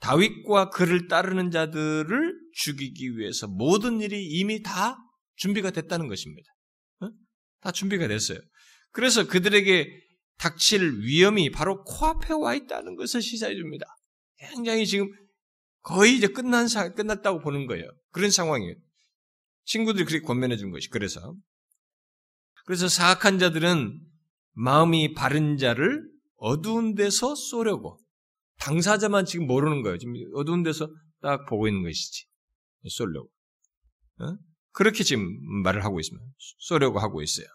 다윗과 0.00 0.70
그를 0.70 1.06
따르는 1.06 1.52
자들을 1.52 2.34
죽이기 2.54 3.16
위해서 3.16 3.46
모든 3.46 4.00
일이 4.00 4.24
이미 4.26 4.60
다 4.60 4.96
준비가 5.36 5.70
됐다는 5.70 6.08
것입니다. 6.08 6.48
어? 7.02 7.10
다 7.60 7.70
준비가 7.70 8.08
됐어요. 8.08 8.38
그래서 8.90 9.28
그들에게 9.28 9.88
닥칠 10.38 11.00
위험이 11.00 11.50
바로 11.50 11.82
코앞에 11.84 12.34
와 12.34 12.54
있다는 12.54 12.96
것을 12.96 13.20
시사해 13.20 13.54
줍니다. 13.54 13.86
굉장히 14.38 14.86
지금 14.86 15.10
거의 15.82 16.16
이제 16.16 16.28
끝난 16.28 16.68
사, 16.68 16.92
끝났다고 16.92 17.40
보는 17.40 17.66
거예요. 17.66 17.88
그런 18.10 18.30
상황이에요. 18.30 18.74
친구들이 19.64 20.04
그렇게 20.04 20.24
권면해 20.24 20.56
준 20.56 20.70
것이. 20.70 20.88
그래서. 20.88 21.34
그래서 22.64 22.88
사악한 22.88 23.38
자들은 23.38 24.00
마음이 24.52 25.14
바른 25.14 25.56
자를 25.56 26.08
어두운 26.36 26.94
데서 26.94 27.34
쏘려고 27.34 27.98
당사자만 28.58 29.24
지금 29.24 29.46
모르는 29.46 29.82
거예요. 29.82 29.98
지금 29.98 30.14
어두운 30.34 30.62
데서 30.62 30.88
딱 31.20 31.46
보고 31.46 31.68
있는 31.68 31.82
것이지. 31.82 32.26
쏘려고. 32.88 33.30
어? 34.20 34.36
그렇게 34.72 35.04
지금 35.04 35.26
말을 35.62 35.84
하고 35.84 36.00
있습니다. 36.00 36.24
쏘려고 36.58 36.98
하고 36.98 37.22
있어요. 37.22 37.46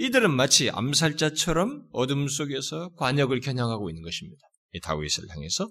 이들은 0.00 0.34
마치 0.34 0.70
암살자처럼 0.70 1.88
어둠 1.92 2.26
속에서 2.26 2.90
관역을 2.96 3.40
겨냥하고 3.40 3.90
있는 3.90 4.02
것입니다. 4.02 4.40
이 4.72 4.80
다윗을 4.80 5.28
향해서. 5.28 5.68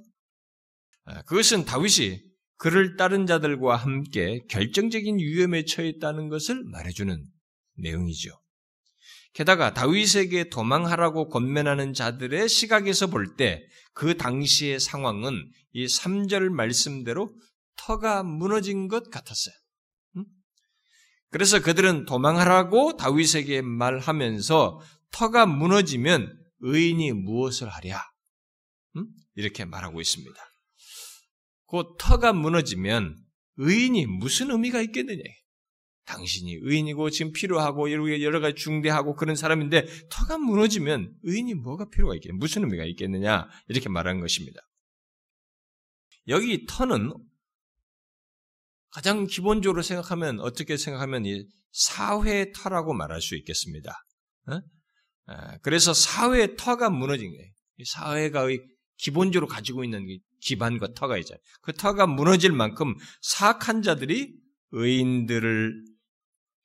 아, 1.06 1.24
그것은 1.24 1.66
다윗이 1.66 2.22
그를 2.58 2.96
따른 2.96 3.26
자들과 3.26 3.76
함께 3.76 4.42
결정적인 4.50 5.18
위험에 5.18 5.66
처했다는 5.66 6.30
것을 6.30 6.64
말해주는 6.66 7.26
내용이죠. 7.78 8.30
게다가 9.34 9.74
다윗에게 9.74 10.50
도망하라고 10.50 11.30
권면하는 11.30 11.94
자들의 11.94 12.48
시각에서 12.50 13.08
볼 13.08 13.36
때 13.36 13.68
그 13.94 14.16
당시의 14.16 14.80
상황은 14.80 15.52
이 15.74 15.86
3절 15.86 16.50
말씀대로 16.50 17.34
터가 17.78 18.24
무너진 18.24 18.88
것 18.88 19.10
같았어요. 19.10 19.54
그래서 21.32 21.62
그들은 21.62 22.06
도망하라고 22.06 22.98
다윗에게 22.98 23.62
말하면서 23.62 24.82
터가 25.12 25.46
무너지면 25.46 26.38
의인이 26.60 27.14
무엇을 27.14 27.70
하랴? 27.70 28.04
이렇게 29.36 29.64
말하고 29.66 30.02
있습니다. 30.02 30.36
그 31.68 31.84
터가 32.00 32.34
무너지면 32.34 33.16
의인이 33.58 34.06
무슨 34.08 34.52
의미가 34.52 34.82
있겠느냐? 34.82 35.22
당신이 36.06 36.58
의인이고 36.64 37.12
지금 37.12 37.32
필요하고 37.32 37.92
여러 37.92 38.40
가지 38.40 38.56
중대하고 38.56 39.16
그런 39.16 39.36
사람인데 39.36 39.86
터가 40.10 40.40
무너지면 40.40 41.14
의인이 41.22 41.54
뭐가 41.54 41.90
필요가 41.90 42.16
있겠냐? 42.16 42.38
무슨 42.40 42.64
의미가 42.64 42.86
있겠느냐? 42.86 43.48
이렇게 43.68 43.88
말하는 43.88 44.20
것입니다. 44.20 44.60
여기 46.28 46.66
터는 46.66 47.14
가장 48.92 49.28
기본적으로 49.28 49.82
생각하면 49.82 50.40
어떻게 50.40 50.78
생각하면 50.78 51.26
이 51.26 51.46
사회 51.72 52.52
터라고 52.52 52.94
말할 52.94 53.22
수 53.22 53.36
있겠습니다. 53.36 53.94
어? 54.48 54.62
아, 55.28 55.58
그래서 55.60 55.94
사회의 55.94 56.56
터가 56.58 56.90
무너진 56.90 57.32
거예요. 57.32 57.52
사회가 57.86 58.48
기본적으로 58.98 59.48
가지고 59.48 59.84
있는 59.84 60.06
기반과 60.42 60.94
터가 60.96 61.18
있잖아요. 61.20 61.42
그 61.62 61.74
터가 61.74 62.08
무너질 62.08 62.52
만큼 62.52 62.96
사악한 63.22 63.84
자들이 63.84 64.34
의인들을 64.72 65.86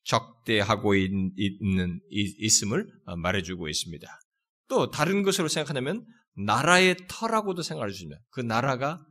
적대하고 0.04 0.94
있는 0.94 2.00
있음을 2.10 2.86
말해주고 3.18 3.68
있습니다. 3.68 4.20
또 4.68 4.90
다른 4.90 5.22
것으로 5.22 5.48
생각하면 5.48 6.06
나라의 6.36 6.96
터라고도 7.08 7.62
생각할 7.62 7.90
수 7.90 7.96
있습니다. 7.96 8.20
그 8.30 8.40
나라가 8.40 9.04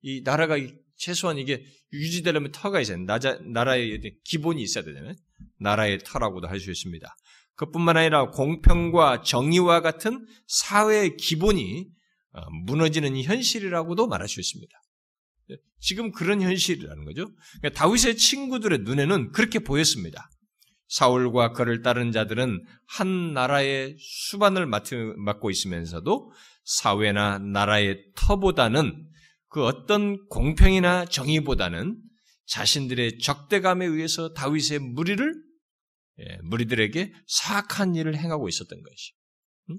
이 0.00 0.22
나라가 0.22 0.56
최소한 0.96 1.38
이게 1.38 1.64
유지되려면 1.92 2.52
터가 2.52 2.80
있어야 2.80 2.96
나자, 2.98 3.38
나라의 3.42 4.00
기본이 4.24 4.62
있어야 4.62 4.84
되잖아요. 4.84 5.14
나라의 5.58 5.98
터라고도 6.04 6.48
할 6.48 6.60
수 6.60 6.70
있습니다. 6.70 7.16
그뿐만 7.56 7.96
아니라 7.96 8.30
공평과 8.30 9.22
정의와 9.22 9.80
같은 9.80 10.26
사회의 10.46 11.16
기본이 11.16 11.86
어, 12.32 12.40
무너지는 12.66 13.16
현실이라고도 13.22 14.08
말할 14.08 14.28
수 14.28 14.40
있습니다. 14.40 14.76
지금 15.78 16.10
그런 16.12 16.40
현실이라는 16.40 17.04
거죠. 17.04 17.30
그러니까 17.60 17.78
다윗의 17.78 18.16
친구들의 18.16 18.80
눈에는 18.80 19.32
그렇게 19.32 19.58
보였습니다. 19.58 20.30
사울과 20.88 21.52
그를 21.52 21.82
따른 21.82 22.10
자들은 22.10 22.64
한 22.86 23.34
나라의 23.34 23.96
수반을 23.98 24.66
맡고 24.66 25.50
있으면서도 25.50 26.32
사회나 26.64 27.38
나라의 27.38 28.02
터보다는 28.16 29.06
그 29.54 29.64
어떤 29.64 30.18
공평이나 30.30 31.04
정의보다는 31.04 31.96
자신들의 32.46 33.18
적대감에 33.20 33.86
의해서 33.86 34.32
다윗의 34.32 34.80
무리를 34.80 35.32
예, 36.18 36.38
무리들에게 36.42 37.12
사악한 37.28 37.94
일을 37.94 38.16
행하고 38.16 38.48
있었던 38.48 38.82
것이. 38.82 39.12
음? 39.70 39.78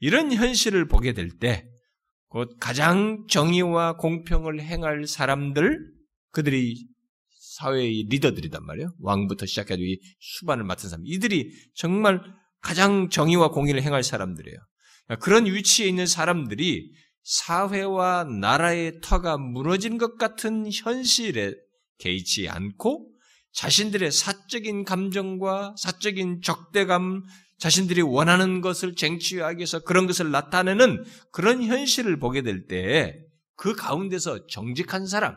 이런 0.00 0.32
현실을 0.32 0.88
보게 0.88 1.12
될 1.12 1.38
때 1.38 1.68
곧 2.28 2.56
가장 2.58 3.24
정의와 3.30 3.96
공평을 3.98 4.60
행할 4.60 5.06
사람들, 5.06 5.78
그들이 6.32 6.88
사회의 7.38 8.04
리더들이단 8.10 8.66
말이에요. 8.66 8.92
왕부터 8.98 9.46
시작해서 9.46 9.80
이 9.80 10.00
수반을 10.18 10.64
맡은 10.64 10.90
사람. 10.90 11.04
이들이 11.06 11.52
정말 11.76 12.20
가장 12.60 13.08
정의와 13.08 13.52
공의를 13.52 13.82
행할 13.82 14.02
사람들이에요. 14.02 14.58
그런 15.20 15.46
위치에 15.46 15.86
있는 15.86 16.06
사람들이 16.06 16.92
사회와 17.26 18.24
나라의 18.24 19.00
터가 19.02 19.36
무너진 19.36 19.98
것 19.98 20.16
같은 20.16 20.70
현실에 20.72 21.54
개의치 21.98 22.48
않고 22.48 23.10
자신들의 23.52 24.12
사적인 24.12 24.84
감정과 24.84 25.74
사적인 25.78 26.42
적대감, 26.42 27.22
자신들이 27.58 28.02
원하는 28.02 28.60
것을 28.60 28.94
쟁취하기 28.94 29.58
위해서 29.58 29.80
그런 29.80 30.06
것을 30.06 30.30
나타내는 30.30 31.04
그런 31.32 31.62
현실을 31.62 32.18
보게 32.18 32.42
될 32.42 32.66
때 32.66 33.26
그 33.56 33.74
가운데서 33.74 34.46
정직한 34.46 35.06
사람, 35.06 35.36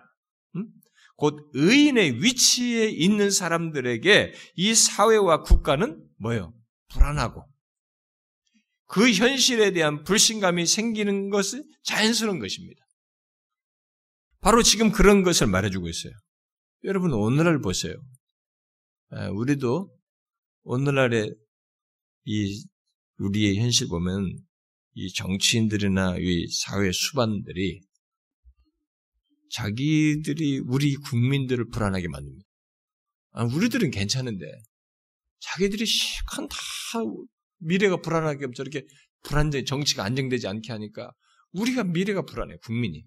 음? 0.55 0.67
곧 1.15 1.49
의인의 1.53 2.21
위치에 2.21 2.89
있는 2.89 3.31
사람들에게 3.31 4.33
이 4.55 4.75
사회와 4.75 5.41
국가는 5.43 6.05
뭐예요? 6.19 6.53
불안하고 6.91 7.45
그 8.89 9.11
현실에 9.11 9.71
대한 9.71 10.03
불신감이 10.03 10.65
생기는 10.65 11.29
것은 11.29 11.63
자연스러운 11.83 12.39
것입니다. 12.39 12.83
바로 14.41 14.63
지금 14.63 14.91
그런 14.91 15.21
것을 15.21 15.45
말해주고 15.45 15.87
있어요. 15.87 16.13
여러분 16.85 17.13
오늘날 17.13 17.59
보세요. 17.59 17.93
우리도 19.35 19.95
오늘날의 20.63 21.35
이 22.25 22.63
우리의 23.19 23.57
현실 23.59 23.87
보면 23.89 24.35
이 24.95 25.13
정치인들이나 25.13 26.15
이 26.17 26.47
사회 26.47 26.91
수반들이 26.91 27.81
자기들이 29.51 30.61
우리 30.65 30.95
국민들을 30.95 31.69
불안하게 31.69 32.07
만듭니다. 32.07 32.49
아, 33.33 33.43
우리들은 33.43 33.91
괜찮은데 33.91 34.45
자기들이 35.41 35.85
시간 35.85 36.47
다 36.47 36.57
미래가 37.59 37.97
불안하게 37.97 38.47
저렇게 38.55 38.85
불안정 39.23 39.65
정치가 39.65 40.03
안정되지 40.03 40.47
않게 40.47 40.71
하니까 40.71 41.11
우리가 41.51 41.83
미래가 41.83 42.23
불안해 42.23 42.57
국민이 42.63 43.05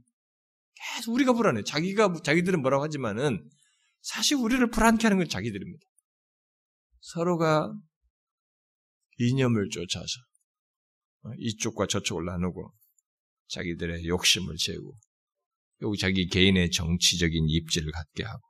계속 0.74 1.12
우리가 1.14 1.32
불안해 1.32 1.62
자기가 1.64 2.14
자기들은 2.22 2.60
뭐라고 2.62 2.84
하지만은 2.84 3.48
사실 4.00 4.36
우리를 4.36 4.68
불안케 4.70 5.06
하는 5.06 5.18
건 5.18 5.28
자기들입니다. 5.28 5.84
서로가 7.00 7.72
이념을 9.18 9.68
쫓아서 9.70 10.20
어, 11.24 11.30
이쪽과 11.38 11.86
저쪽을 11.86 12.24
나누고 12.24 12.72
자기들의 13.48 14.06
욕심을 14.06 14.56
채우고 14.56 14.98
여기 15.82 15.98
자기 15.98 16.26
개인의 16.26 16.70
정치적인 16.70 17.44
입지를 17.48 17.92
갖게 17.92 18.24
하고 18.24 18.42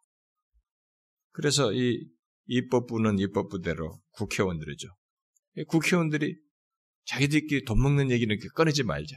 그래서 1.32 1.72
이 1.72 2.06
입법부는 2.46 3.18
입법부대로 3.18 4.00
국회의원들이죠. 4.12 4.88
국회의원들이 5.68 6.36
자기들끼리 7.04 7.64
돈 7.64 7.80
먹는 7.80 8.10
얘기는 8.10 8.34
꺼내지 8.54 8.82
말자. 8.84 9.16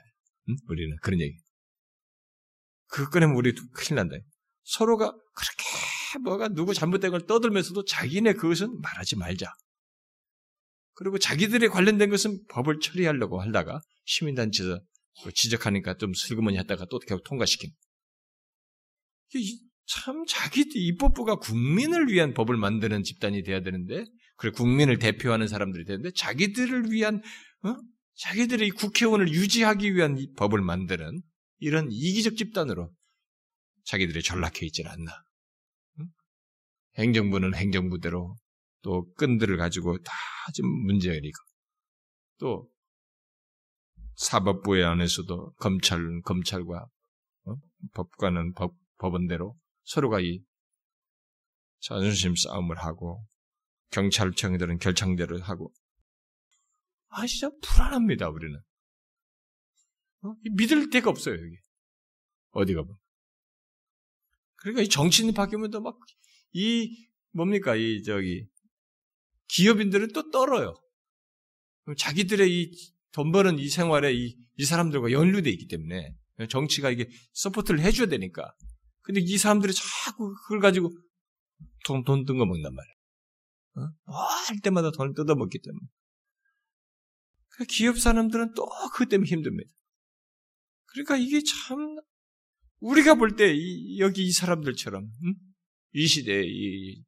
응? 0.49 0.55
우리는 0.67 0.95
그런 1.01 1.21
얘기. 1.21 1.37
그거 2.87 3.09
꺼내면 3.09 3.35
우리 3.35 3.53
큰일 3.73 3.95
난다. 3.95 4.15
서로가 4.63 5.11
그렇게 5.11 6.19
뭐가 6.23 6.49
누구 6.49 6.73
잘못된 6.73 7.11
걸 7.11 7.25
떠들면서도 7.25 7.85
자기네 7.85 8.33
그것은 8.33 8.79
말하지 8.81 9.17
말자. 9.17 9.53
그리고 10.93 11.17
자기들의 11.17 11.69
관련된 11.69 12.09
것은 12.09 12.45
법을 12.49 12.79
처리하려고 12.79 13.41
하다가 13.41 13.81
시민단체에서 14.05 14.79
지적하니까 15.33 15.97
좀 15.97 16.13
슬그머니 16.13 16.57
했다가 16.57 16.85
또 16.89 16.99
계속 16.99 17.23
통과시킨. 17.23 17.71
참 19.87 20.25
자기 20.27 20.65
입법부가 20.73 21.35
국민을 21.35 22.07
위한 22.07 22.33
법을 22.33 22.57
만드는 22.57 23.03
집단이 23.03 23.43
돼야 23.43 23.61
되는데 23.61 24.05
그래 24.35 24.51
국민을 24.51 24.99
대표하는 24.99 25.47
사람들이 25.47 25.85
되는데 25.85 26.11
자기들을 26.11 26.91
위한 26.91 27.21
어? 27.63 27.75
자기들의 28.15 28.69
국회의원을 28.71 29.29
유지하기 29.29 29.95
위한 29.95 30.17
법을 30.37 30.61
만드는 30.61 31.21
이런 31.59 31.87
이기적 31.91 32.37
집단으로 32.37 32.93
자기들이 33.85 34.23
전락해 34.23 34.65
있질 34.65 34.87
않나. 34.87 35.23
응? 35.99 36.07
행정부는 36.97 37.55
행정부대로 37.55 38.35
또 38.81 39.11
끈들을 39.13 39.57
가지고 39.57 39.97
다 39.99 40.13
지금 40.53 40.69
문제가 40.85 41.15
있고 41.15 41.39
또 42.39 42.69
사법부의 44.15 44.83
안에서도 44.85 45.53
검찰은 45.55 46.21
검찰과 46.21 46.85
어? 47.45 47.55
법관은 47.93 48.53
법, 48.53 48.73
법원대로 48.97 49.57
서로가 49.83 50.19
이 50.21 50.41
자존심 51.79 52.35
싸움을 52.35 52.77
하고 52.77 53.25
경찰청들은 53.91 54.79
결창대를 54.79 55.41
하고 55.41 55.73
아 57.09 57.25
진짜 57.27 57.49
불안합니다 57.61 58.29
우리는 58.29 58.59
어? 60.23 60.35
믿을 60.55 60.89
데가 60.89 61.09
없어요 61.09 61.35
여기 61.35 61.57
어디가 62.51 62.83
뭐 62.83 62.97
그러니까 64.57 64.81
이 64.81 64.89
정치인 64.89 65.33
바뀌면 65.33 65.71
또 65.71 65.79
막 65.81 65.97
이 66.57 67.07
뭡니까 67.31 67.75
이 67.75 68.01
저기 68.03 68.47
기업인들은 69.49 70.13
또 70.13 70.31
떨어요 70.31 70.73
자기들의 71.97 72.49
이 72.49 72.95
돈 73.15 73.31
버는 73.31 73.59
이 73.59 73.69
생활에 73.69 74.13
이, 74.13 74.35
이 74.57 74.65
사람들과 74.65 75.09
연루돼 75.11 75.49
있기 75.49 75.67
때문에 75.67 76.13
정치가 76.49 76.91
이게 76.91 77.09
서포트를 77.31 77.79
해줘야 77.79 78.07
되니까 78.07 78.53
근데 79.01 79.21
이 79.21 79.37
사람들이 79.37 79.71
자꾸 79.73 80.33
그걸 80.43 80.59
가지고 80.59 80.91
돈, 81.85 82.03
돈 82.03 82.25
뜯어 82.25 82.45
먹는단. 82.45 82.73
어? 82.73 82.94
뭐할 84.05 84.59
때마다 84.61 84.91
돈을 84.91 85.13
뜯어먹기 85.13 85.59
때문에. 85.59 85.87
그 87.49 87.65
기업 87.65 87.97
사람들은 87.97 88.53
또 88.53 88.65
그것 88.91 89.09
때문에 89.09 89.29
힘듭니다. 89.29 89.71
그러니까 90.85 91.17
이게 91.17 91.41
참, 91.41 91.97
우리가 92.79 93.15
볼 93.15 93.35
때, 93.35 93.53
여기 93.97 94.25
이 94.25 94.31
사람들처럼, 94.31 95.03
음? 95.03 95.35
이 95.93 96.07
시대에 96.07 96.43
이 96.45 97.03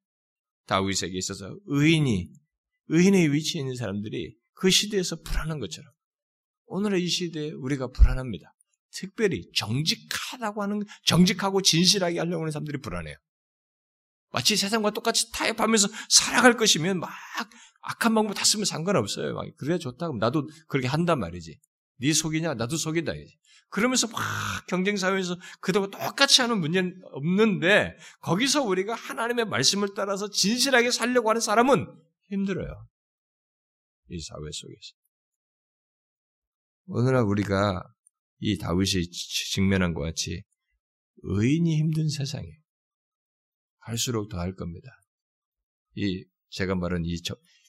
다윗에게 0.66 1.18
있어서 1.18 1.58
의인이, 1.66 2.32
의인의 2.88 3.34
위치에 3.34 3.62
있는 3.62 3.76
사람들이 3.76 4.36
그 4.54 4.70
시대에서 4.70 5.22
불안한 5.22 5.60
것처럼, 5.60 5.92
오늘의 6.66 7.04
이 7.04 7.08
시대에 7.08 7.52
우리가 7.52 7.88
불안합니다. 7.88 8.54
특별히 8.92 9.50
정직하다고 9.54 10.64
하는 10.64 10.82
정직하고 11.06 11.62
진실하게 11.62 12.20
하려고 12.20 12.42
하는 12.42 12.52
사람들이 12.52 12.80
불안해요. 12.80 13.16
마치 14.32 14.56
세상과 14.56 14.92
똑같이 14.92 15.32
타협하면서 15.32 15.88
살아갈 16.10 16.58
것이면 16.58 17.00
막 17.00 17.10
악한 17.82 18.14
방법 18.14 18.34
다 18.34 18.44
쓰면 18.44 18.66
상관없어요. 18.66 19.34
막 19.34 19.46
그래야 19.58 19.78
좋다고 19.78 20.18
나도 20.18 20.48
그렇게 20.68 20.88
한단 20.88 21.20
말이지. 21.20 21.60
네 22.00 22.14
속이냐 22.14 22.56
나도 22.56 22.76
이지. 22.76 23.38
그러면서 23.70 24.08
막 24.08 24.22
경쟁 24.68 24.96
사회에서 24.96 25.38
그들과 25.60 25.90
똑같이 25.90 26.42
하는 26.42 26.60
문제는 26.60 27.02
없는데 27.12 27.98
거기서 28.22 28.64
우리가 28.64 28.94
하나님의 28.94 29.46
말씀을 29.46 29.90
따라서 29.96 30.30
진실하게 30.30 30.92
살려고 30.92 31.30
하는 31.30 31.42
사람은 31.42 31.86
힘들어요. 32.30 32.88
이 34.10 34.20
사회 34.22 34.40
속에서. 34.52 34.94
오늘날 36.86 37.24
우리가 37.24 37.84
이 38.40 38.58
다윗이 38.58 39.10
직면한 39.10 39.94
것 39.94 40.02
같이 40.02 40.44
의인이 41.24 41.78
힘든 41.78 42.08
세상에 42.08 42.48
갈수록 43.88 44.28
더할 44.28 44.54
겁니다. 44.54 44.90
이 45.96 46.26
제가 46.50 46.76
말한 46.76 47.06
이 47.06 47.18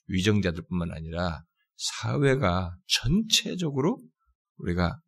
위정자들뿐만 0.08 0.90
아니라 0.90 1.44
사회가 1.76 2.76
전체적으로 2.88 4.02
우리가 4.56 4.98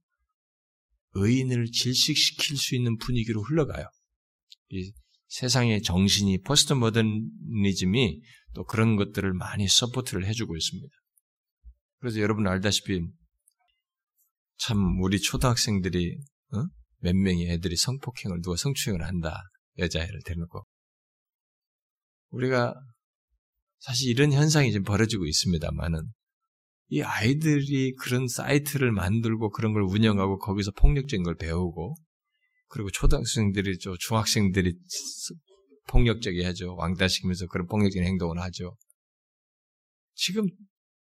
의인을 1.15 1.73
질식시킬 1.73 2.57
수 2.57 2.77
있는 2.77 2.97
분위기로 2.97 3.43
흘러가요. 3.43 3.85
이 4.69 4.93
세상의 5.27 5.83
정신이 5.83 6.43
포스트 6.43 6.75
모더니즘이 6.75 8.21
또 8.55 8.65
그런 8.65 8.95
것들을 8.95 9.33
많이 9.35 9.67
서포트를 9.67 10.25
해주고 10.27 10.57
있습니다. 10.57 10.95
그래서 11.99 12.21
여러분 12.21 12.47
알다시피 12.47 13.01
참 14.59 15.03
우리 15.03 15.21
초등학생들이 15.21 16.19
어? 16.53 16.65
몇 16.99 17.17
명의 17.17 17.49
애들이 17.49 17.77
성폭행을 17.77 18.43
누가 18.43 18.57
성추행을 18.57 19.05
한다 19.05 19.43
여자애를 19.79 20.21
대놓고 20.25 20.65
우리가 22.31 22.75
사실 23.79 24.09
이런 24.11 24.33
현상이 24.33 24.73
지금 24.73 24.85
벌어지고 24.85 25.27
있습니다만은 25.27 26.03
이 26.89 27.03
아이들이 27.03 27.95
그런 27.95 28.27
사이트를 28.27 28.91
만들고 28.93 29.51
그런 29.51 29.73
걸 29.73 29.83
운영하고 29.83 30.39
거기서 30.39 30.73
폭력적인 30.73 31.23
걸 31.23 31.37
배우고 31.37 31.95
그리고 32.69 32.91
초등학생들이 32.91 33.79
저 33.79 33.97
중학생들이 33.99 34.75
폭력적이 35.89 36.45
하죠 36.45 36.75
왕따시키면서 36.77 37.47
그런 37.47 37.67
폭력적인 37.67 38.07
행동을 38.07 38.41
하죠 38.41 38.77
지금 40.15 40.47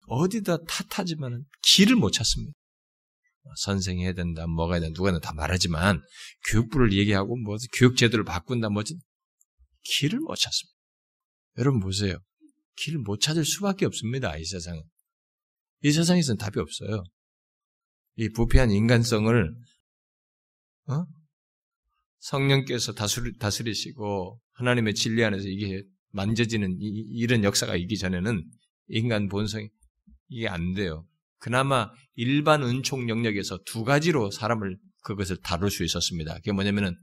어디다 0.06 0.58
탓하지만은 0.64 1.44
길을 1.62 1.96
못 1.96 2.12
찾습니다. 2.12 2.52
선생이 3.56 4.04
해야 4.04 4.12
된다, 4.12 4.46
뭐가 4.46 4.74
해야 4.74 4.80
된다, 4.82 4.94
누가 4.96 5.18
다 5.18 5.32
말하지만 5.32 6.00
교육부를 6.48 6.92
얘기하고 6.92 7.36
뭐 7.36 7.56
교육 7.76 7.96
제도를 7.96 8.24
바꾼다, 8.24 8.68
뭐지 8.68 8.96
길을 9.82 10.20
못 10.20 10.36
찾습니다. 10.36 10.71
여러분 11.58 11.80
보세요. 11.80 12.16
길을 12.76 13.00
못 13.00 13.20
찾을 13.20 13.44
수밖에 13.44 13.86
없습니다. 13.86 14.36
이 14.36 14.44
세상은. 14.44 14.82
이 15.82 15.92
세상에서는 15.92 16.38
답이 16.38 16.58
없어요. 16.60 17.04
이 18.16 18.28
부패한 18.30 18.70
인간성을 18.70 19.54
어? 20.88 21.06
성령께서 22.18 22.92
다스리, 22.92 23.36
다스리시고 23.38 24.40
하나님의 24.52 24.94
진리 24.94 25.24
안에서 25.24 25.48
이게 25.48 25.82
만져지는 26.10 26.76
이, 26.78 26.86
이런 27.14 27.42
역사가 27.42 27.76
있기 27.76 27.98
전에는 27.98 28.44
인간 28.88 29.28
본성이 29.28 29.68
이게 30.28 30.48
안 30.48 30.72
돼요. 30.72 31.06
그나마 31.38 31.90
일반 32.14 32.62
은총 32.62 33.08
영역에서 33.08 33.58
두 33.66 33.84
가지로 33.84 34.30
사람을 34.30 34.78
그것을 35.02 35.38
다룰 35.42 35.70
수 35.70 35.84
있었습니다. 35.84 36.34
그게 36.34 36.52
뭐냐면은 36.52 36.96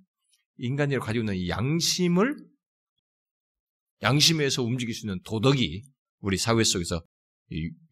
인간이 0.58 0.98
가지고 1.00 1.24
있는 1.24 1.36
이 1.36 1.50
양심을 1.50 2.36
양심에서 4.02 4.64
움직일 4.64 4.96
수 4.96 5.06
있는 5.06 5.20
도덕이 5.24 5.84
우리 6.20 6.38
사회 6.38 6.64
속에서 6.64 7.02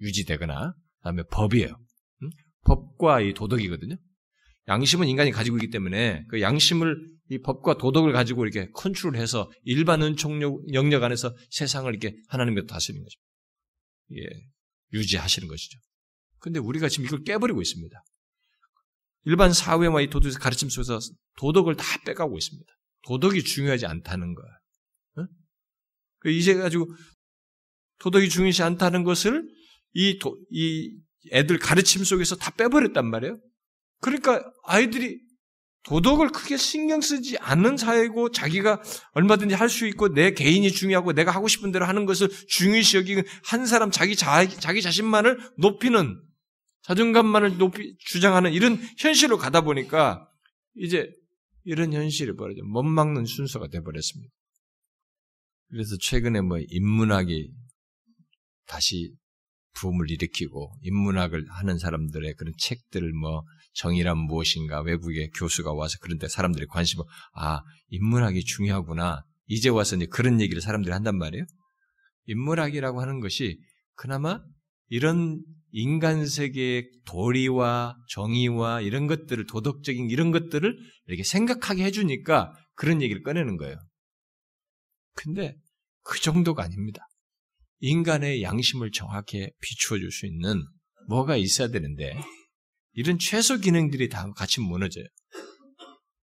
유지되거나 0.01 0.73
그다음에 0.99 1.23
법이에요. 1.31 1.79
응? 2.23 2.29
법과 2.65 3.21
이 3.21 3.33
도덕이거든요. 3.33 3.95
양심은 4.67 5.07
인간이 5.07 5.31
가지고 5.31 5.57
있기 5.57 5.69
때문에 5.69 6.25
그 6.29 6.41
양심을 6.41 7.17
이 7.29 7.39
법과 7.39 7.77
도덕을 7.77 8.13
가지고 8.13 8.45
이렇게 8.45 8.69
컨트롤해서 8.73 9.51
일반 9.63 10.01
은총 10.01 10.41
영역 10.73 11.03
안에서 11.03 11.35
세상을 11.51 11.89
이렇게 11.93 12.15
하나님께서 12.27 12.67
다스리는 12.67 13.03
거죠. 13.03 13.19
예, 14.13 14.23
유지하시는 14.93 15.47
것이죠. 15.47 15.79
근데 16.39 16.59
우리가 16.59 16.89
지금 16.89 17.05
이걸 17.05 17.23
깨버리고 17.23 17.61
있습니다. 17.61 18.03
일반 19.25 19.51
사회와 19.51 20.01
이 20.01 20.09
도덕의 20.09 20.35
가르침 20.35 20.69
속에서 20.69 20.99
도덕을 21.37 21.75
다 21.75 21.83
빼가고 22.05 22.37
있습니다. 22.37 22.71
도덕이 23.03 23.43
중요하지 23.43 23.85
않다는. 23.85 24.29
어? 24.29 24.41
이제 26.31 26.53
가지고 26.53 26.87
도덕이 27.99 28.29
중요하지 28.29 28.63
않다는 28.63 29.03
것을 29.03 29.43
이, 29.93 30.19
도, 30.19 30.37
이 30.51 30.95
애들 31.31 31.59
가르침 31.59 32.03
속에서 32.03 32.35
다 32.35 32.51
빼버렸단 32.51 33.09
말이에요. 33.09 33.37
그러니까 34.01 34.43
아이들이 34.65 35.19
도덕을 35.83 36.29
크게 36.29 36.57
신경 36.57 36.99
쓰지 37.01 37.37
않는 37.37 37.77
사회고 37.77 38.31
자기가 38.31 38.83
얼마든지 39.13 39.55
할 39.55 39.69
수 39.69 39.87
있고 39.87 40.13
내 40.13 40.33
개인이 40.33 40.69
중요하고 40.69 41.13
내가 41.13 41.31
하고 41.31 41.47
싶은 41.47 41.71
대로 41.71 41.85
하는 41.85 42.05
것을 42.05 42.29
중요시 42.49 42.97
여기는 42.97 43.23
한 43.45 43.65
사람 43.65 43.89
자기 43.89 44.15
자, 44.15 44.47
자기 44.47 44.81
자신만을 44.81 45.39
높이는 45.57 46.21
자존감만을 46.83 47.57
높이 47.57 47.95
주장하는 47.99 48.53
이런 48.53 48.79
현실로 48.97 49.37
가다 49.37 49.61
보니까 49.61 50.27
이제 50.75 51.09
이런 51.63 51.93
현실이 51.93 52.35
벌어져 52.35 52.61
못 52.63 52.83
막는 52.83 53.25
순서가 53.25 53.67
돼 53.67 53.81
버렸습니다. 53.81 54.31
그래서 55.69 55.97
최근에 55.99 56.41
뭐 56.41 56.57
인문학이 56.59 57.51
다시 58.67 59.13
부음을 59.73 60.09
일으키고 60.09 60.73
인문학을 60.81 61.45
하는 61.49 61.77
사람들의 61.77 62.33
그런 62.35 62.53
책들을 62.57 63.13
뭐 63.13 63.43
정의란 63.73 64.17
무엇인가 64.17 64.81
외국의 64.81 65.29
교수가 65.37 65.73
와서 65.73 65.97
그런데 66.01 66.27
사람들이 66.27 66.65
관심을 66.67 67.05
아 67.35 67.61
인문학이 67.89 68.43
중요하구나 68.43 69.23
이제 69.45 69.69
와서 69.69 69.95
이제 69.95 70.07
그런 70.07 70.41
얘기를 70.41 70.61
사람들이 70.61 70.91
한단 70.91 71.17
말이에요. 71.17 71.45
인문학이라고 72.25 73.01
하는 73.01 73.19
것이 73.19 73.59
그나마 73.95 74.41
이런 74.89 75.41
인간 75.71 76.25
세계의 76.25 76.89
도리와 77.05 77.97
정의와 78.09 78.81
이런 78.81 79.07
것들을 79.07 79.45
도덕적인 79.45 80.09
이런 80.09 80.31
것들을 80.31 80.77
이렇게 81.07 81.23
생각하게 81.23 81.83
해주니까 81.85 82.53
그런 82.75 83.01
얘기를 83.01 83.21
꺼내는 83.21 83.57
거예요. 83.57 83.77
근데 85.17 85.55
그 86.03 86.21
정도가 86.21 86.63
아닙니다. 86.63 87.05
인간의 87.79 88.43
양심을 88.43 88.91
정확히 88.91 89.49
비추어 89.59 89.97
줄 89.97 90.11
수 90.11 90.25
있는 90.25 90.63
뭐가 91.09 91.35
있어야 91.35 91.67
되는데 91.67 92.17
이런 92.93 93.19
최소 93.19 93.57
기능들이 93.57 94.09
다 94.09 94.31
같이 94.33 94.61
무너져요. 94.61 95.05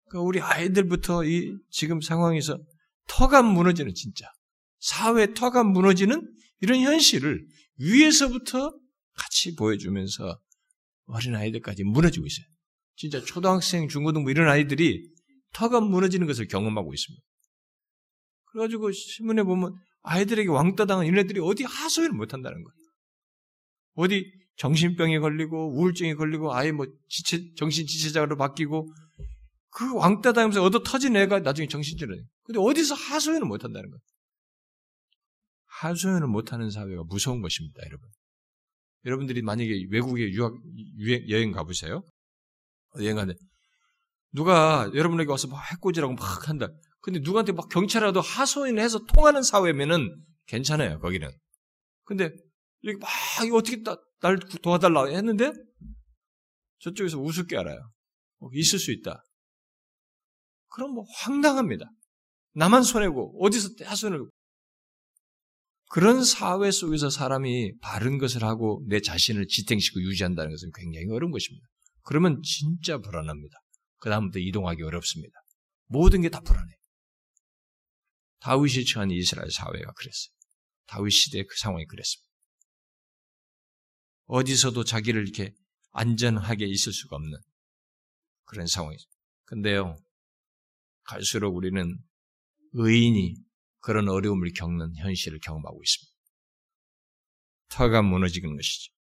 그러니까 0.09 0.27
우리 0.27 0.41
아이들부터 0.41 1.25
이 1.25 1.53
지금 1.69 2.01
상황에서 2.01 2.57
터가 3.07 3.41
무너지는 3.43 3.93
진짜 3.93 4.25
사회 4.79 5.33
터가 5.33 5.63
무너지는 5.63 6.21
이런 6.61 6.79
현실을 6.81 7.45
위에서부터 7.77 8.73
같이 9.13 9.55
보여주면서 9.55 10.39
어린 11.05 11.35
아이들까지 11.35 11.83
무너지고 11.83 12.25
있어요. 12.25 12.45
진짜 12.95 13.21
초등학생, 13.21 13.87
중고등부 13.87 14.31
이런 14.31 14.49
아이들이 14.49 15.03
터가 15.53 15.81
무너지는 15.81 16.27
것을 16.27 16.47
경험하고 16.47 16.93
있습니다. 16.93 17.26
그래가지고 18.57 18.91
신문에 18.91 19.43
보면 19.43 19.75
아이들에게 20.01 20.49
왕따 20.49 20.85
당한 20.85 21.05
이런 21.05 21.19
애들이 21.19 21.39
어디 21.39 21.63
하소연을 21.63 22.15
못 22.15 22.33
한다는 22.33 22.63
거예요. 22.63 22.75
어디 23.93 24.31
정신병에 24.57 25.19
걸리고 25.19 25.77
우울증에 25.77 26.15
걸리고 26.15 26.53
아예 26.53 26.71
뭐 26.71 26.87
지체, 27.07 27.53
정신 27.55 27.85
지체자로 27.85 28.35
바뀌고 28.35 28.91
그 29.69 29.95
왕따 29.95 30.33
당하면서 30.33 30.63
얻어 30.63 30.81
터진 30.81 31.15
애가 31.15 31.41
나중에 31.41 31.67
정신질환. 31.67 32.17
근데 32.43 32.59
어디서 32.59 32.95
하소연을 32.95 33.47
못 33.47 33.63
한다는 33.63 33.89
거예요. 33.89 33.99
하소연을 35.65 36.27
못하는 36.27 36.71
사회가 36.71 37.03
무서운 37.03 37.41
것입니다, 37.41 37.81
여러분. 37.85 38.09
여러분들이 39.05 39.43
만약에 39.43 39.85
외국에 39.91 40.31
유학 40.31 40.53
유행, 40.97 41.29
여행 41.29 41.51
가보세요. 41.51 42.01
여행 42.99 43.17
가는데 43.17 43.39
누가 44.31 44.89
여러분에게 44.95 45.29
와서 45.29 45.47
막 45.47 45.61
해코지라고 45.71 46.15
막 46.15 46.49
한다. 46.49 46.69
근데 47.01 47.19
누구한테 47.19 47.51
막 47.51 47.69
경찰이라도 47.69 48.21
하소연을 48.21 48.81
해서 48.81 48.99
통하는 49.05 49.43
사회면은 49.43 50.23
괜찮아요, 50.47 50.99
거기는. 50.99 51.29
근데 52.03 52.31
이렇게 52.81 52.99
막 52.99 53.09
이거 53.45 53.57
어떻게 53.57 53.81
나, 53.83 53.97
날 54.21 54.39
도와달라 54.61 55.05
했는데 55.05 55.51
저쪽에서 56.79 57.19
우습게 57.19 57.57
알아요. 57.57 57.79
뭐 58.39 58.49
있을 58.53 58.79
수 58.79 58.91
있다. 58.91 59.23
그럼 60.69 60.91
뭐 60.93 61.05
황당합니다. 61.21 61.85
나만 62.53 62.83
손해고 62.83 63.43
어디서 63.43 63.69
하소연을 63.83 64.29
그런 65.89 66.23
사회 66.23 66.69
속에서 66.69 67.09
사람이 67.09 67.77
바른 67.79 68.17
것을 68.17 68.43
하고 68.43 68.83
내 68.87 68.99
자신을 68.99 69.47
지탱시키고 69.47 70.01
유지한다는 70.01 70.51
것은 70.51 70.71
굉장히 70.75 71.07
어려운 71.09 71.31
것입니다. 71.31 71.65
그러면 72.03 72.41
진짜 72.43 72.97
불안합니다. 72.97 73.57
그 73.99 74.09
다음부터 74.09 74.39
이동하기 74.39 74.83
어렵습니다. 74.83 75.33
모든 75.87 76.21
게 76.21 76.29
다 76.29 76.41
불안해. 76.41 76.67
다윗이 78.39 78.85
처한 78.85 79.11
이스라엘 79.11 79.49
사회가 79.51 79.91
그랬어요. 79.93 80.33
다윗 80.85 81.11
시대 81.11 81.43
그 81.43 81.55
상황이 81.57 81.85
그랬습니다. 81.85 82.27
어디서도 84.25 84.83
자기를 84.83 85.23
이렇게 85.23 85.53
안전하게 85.91 86.65
있을 86.65 86.93
수가 86.93 87.15
없는 87.15 87.37
그런 88.45 88.67
상황이죠. 88.67 89.09
근데요, 89.45 89.97
갈수록 91.03 91.55
우리는 91.55 91.97
의인이 92.73 93.35
그런 93.79 94.09
어려움을 94.09 94.51
겪는 94.53 94.95
현실을 94.97 95.39
경험하고 95.39 95.81
있습니다. 95.81 96.17
터가 97.69 98.01
무너지는 98.01 98.55
것이죠. 98.55 98.93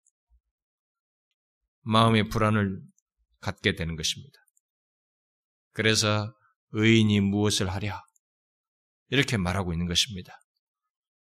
마음의 1.81 2.29
불안을 2.29 2.81
갖게 3.39 3.75
되는 3.75 3.95
것입니다. 3.95 4.39
그래서 5.71 6.33
의인이 6.71 7.19
무엇을 7.21 7.69
하랴? 7.69 8.06
이렇게 9.09 9.37
말하고 9.37 9.73
있는 9.73 9.87
것입니다. 9.87 10.33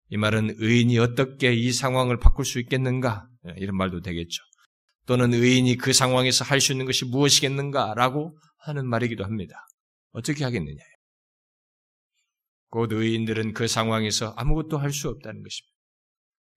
이 0.10 0.18
말은 0.18 0.56
의인이 0.58 0.98
어떻게 1.00 1.54
이 1.54 1.72
상황을 1.72 2.20
바꿀 2.20 2.46
수 2.46 2.60
있겠는가? 2.60 3.28
이런 3.58 3.76
말도 3.78 4.02
되겠죠. 4.02 4.42
또는 5.06 5.34
의인이 5.34 5.76
그 5.78 5.92
상황에서 5.92 6.46
할 6.46 6.62
수 6.62 6.72
있는 6.72 6.86
것이 6.86 7.06
무엇이겠는가? 7.06 7.94
라고 7.96 8.38
하는 8.60 8.88
말이기도 8.88 9.24
합니다. 9.24 9.66
어떻게 10.12 10.44
하겠느냐? 10.44 10.78
곧 12.70 12.92
의인들은 12.92 13.54
그 13.54 13.68
상황에서 13.68 14.34
아무것도 14.38 14.78
할 14.78 14.92
수 14.92 15.10
없다는 15.10 15.44
것입니다. 15.44 15.74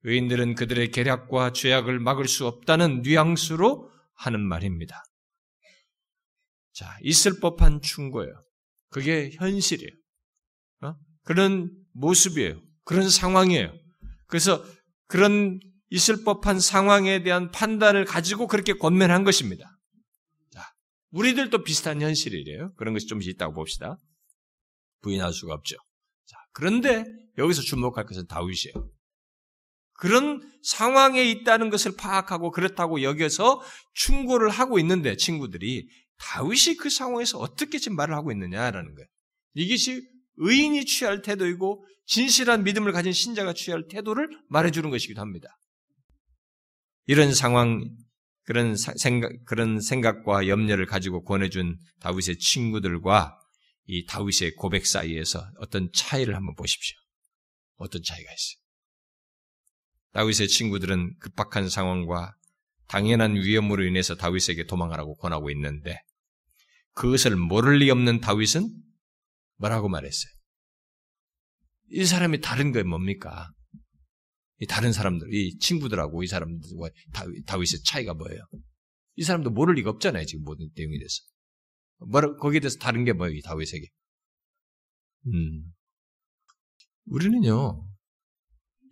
의인들은 0.03 0.55
그들의 0.55 0.91
계략과 0.91 1.53
죄악을 1.53 1.99
막을 1.99 2.29
수 2.29 2.47
없다는 2.47 3.03
뉘앙스로 3.03 3.91
하는 4.15 4.41
말입니다. 4.41 5.03
자, 6.73 6.97
있을 7.03 7.41
법한 7.41 7.81
충고예요. 7.81 8.33
그게 8.91 9.31
현실이에요. 9.33 9.91
어? 11.27 11.33
그런 11.33 11.71
모습이에요. 11.93 12.61
그런 12.85 13.11
상황이에요. 13.11 13.73
그래서 14.27 14.65
그런 15.07 15.61
있을 15.91 16.25
법한 16.25 16.61
상황에 16.61 17.23
대한 17.23 17.51
판단을 17.51 18.05
가지고 18.05 18.47
그렇게 18.47 18.73
권면한 18.73 19.25
것입니다. 19.25 19.79
자, 20.51 20.63
우리들도 21.11 21.65
비슷한 21.65 22.01
현실이래요. 22.01 22.75
그런 22.77 22.95
것이 22.95 23.07
좀 23.07 23.21
있다고 23.23 23.55
봅시다. 23.55 23.99
부인할 25.03 25.33
수가 25.33 25.55
없죠. 25.55 25.77
자, 26.27 26.37
그런데 26.53 27.05
여기서 27.39 27.63
주목할 27.63 28.07
것은 28.07 28.27
다윗이에요. 28.27 28.91
그런 29.99 30.43
상황에 30.63 31.23
있다는 31.25 31.71
것을 31.71 31.97
파악하고 31.97 32.51
그렇다고 32.51 33.03
여겨서 33.03 33.63
충고를 33.95 34.51
하고 34.51 34.79
있는데 34.79 35.17
친구들이 35.17 35.89
다윗이 36.19 36.77
그 36.79 36.91
상황에서 36.91 37.39
어떻게 37.39 37.79
지금 37.79 37.97
말을 37.97 38.15
하고 38.15 38.31
있느냐라는 38.33 38.95
거예요. 38.95 39.07
이것이 39.55 40.03
의인이 40.37 40.85
취할 40.85 41.23
태도이고 41.23 41.85
진실한 42.07 42.65
믿음을 42.65 42.93
가진 42.93 43.13
신자가 43.13 43.53
취할 43.53 43.87
태도를 43.89 44.29
말해주는 44.49 44.89
것이기도 44.91 45.21
합니다. 45.21 45.49
이런 47.07 47.35
상황, 47.35 47.85
그런 48.45 48.77
생각, 48.77 49.33
그런 49.45 49.81
생각과 49.81 50.49
염려를 50.49 50.87
가지고 50.87 51.23
권해준 51.25 51.79
다윗의 52.01 52.39
친구들과 52.39 53.39
이 53.87 54.05
다윗의 54.07 54.55
고백 54.57 54.87
사이에서 54.87 55.49
어떤 55.59 55.89
차이를 55.93 56.35
한번 56.35 56.55
보십시오. 56.57 56.97
어떤 57.77 58.03
차이가 58.03 58.31
있어요. 58.33 58.67
다윗의 60.13 60.49
친구들은 60.49 61.19
급박한 61.19 61.69
상황과 61.69 62.35
당연한 62.89 63.35
위험으로 63.35 63.85
인해서 63.85 64.15
다윗에게 64.15 64.67
도망가라고 64.67 65.17
권하고 65.17 65.51
있는데 65.51 65.99
그것을 66.95 67.37
모를 67.37 67.79
리 67.79 67.91
없는 67.91 68.21
다윗은 68.21 68.71
뭐라고 69.57 69.89
말했어요? 69.89 70.31
이 71.91 72.05
사람이 72.05 72.41
다른 72.41 72.73
게 72.73 72.83
뭡니까? 72.83 73.51
이 74.61 74.67
다른 74.67 74.93
사람들, 74.93 75.33
이 75.33 75.59
친구들하고 75.59 76.23
이 76.23 76.27
사람들과 76.27 76.89
다윗의 77.47 77.83
차이가 77.85 78.15
뭐예요? 78.15 78.41
이 79.17 79.23
사람도 79.23 79.51
모를 79.51 79.75
리가 79.75 79.91
없잖아요, 79.91 80.25
지금 80.25 80.45
모든 80.45 80.69
내용에 80.75 80.97
대해서. 80.99 81.23
뭐라, 82.11 82.37
거기에 82.37 82.61
대해서 82.61 82.79
다른 82.79 83.05
게 83.05 83.13
뭐예요, 83.13 83.37
이 83.37 83.43
다윗에게? 83.43 83.87
음. 85.27 85.73
우리는요, 87.07 87.87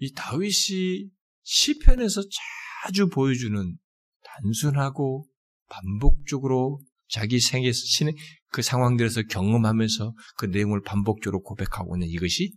이 0.01 0.13
다윗이 0.13 1.11
시편에서 1.43 2.23
자주 2.83 3.09
보여주는 3.09 3.77
단순하고 4.23 5.27
반복적으로 5.69 6.81
자기 7.15 7.39
생에 7.39 7.71
신의 7.71 8.17
그 8.49 8.61
상황들에서 8.61 9.23
경험하면서 9.31 10.15
그 10.37 10.47
내용을 10.47 10.83
반복적으로 10.83 11.43
고백하고 11.43 11.95
있는 11.95 12.09
이것이 12.09 12.53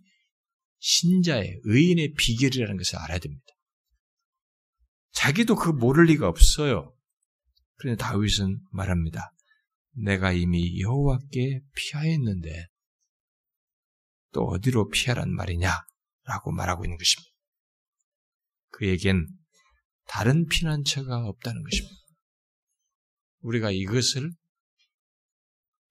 신자의 0.80 1.60
의인의 1.62 2.14
비결이라는 2.14 2.76
것을 2.76 2.98
알아야 2.98 3.20
됩니다. 3.20 3.44
자기도 5.12 5.54
그 5.54 5.70
모를 5.70 6.06
리가 6.06 6.26
없어요. 6.26 6.92
그런데 7.76 8.02
다윗은 8.02 8.58
말합니다. 8.72 9.32
내가 9.92 10.32
이미 10.32 10.80
여호와께 10.80 11.60
피하였는데 11.76 12.66
또 14.32 14.42
어디로 14.42 14.88
피하란 14.88 15.32
말이냐라고 15.36 16.50
말하고 16.52 16.84
있는 16.84 16.98
것입니다. 16.98 17.30
그에겐 18.70 19.24
다른 20.08 20.46
피난처가 20.46 21.26
없다는 21.26 21.62
것입니다. 21.62 21.96
우리가 23.42 23.70
이것을 23.70 24.32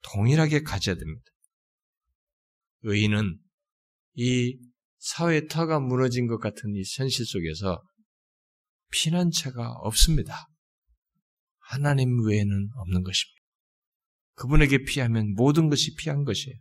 동일하게 0.04 0.64
가져야 0.64 0.96
됩니다. 0.96 1.26
의인은 2.84 3.40
이 4.16 4.58
사회 5.00 5.48
터가 5.48 5.80
무너진 5.80 6.28
것 6.28 6.40
같은 6.40 6.76
이 6.76 6.84
현실 6.98 7.26
속에서 7.26 7.82
피난처가 8.92 9.72
없습니다. 9.72 10.48
하나님 11.60 12.26
외에는 12.26 12.70
없는 12.76 13.04
것입니다. 13.04 13.38
그분에게 14.36 14.86
피하면 14.86 15.34
모든 15.34 15.70
것이 15.70 15.96
피한 15.96 16.24
것이에요. 16.24 16.58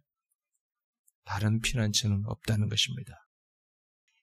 다른 1.24 1.60
피난처는 1.60 2.22
없다는 2.26 2.68
것입니다. 2.68 3.12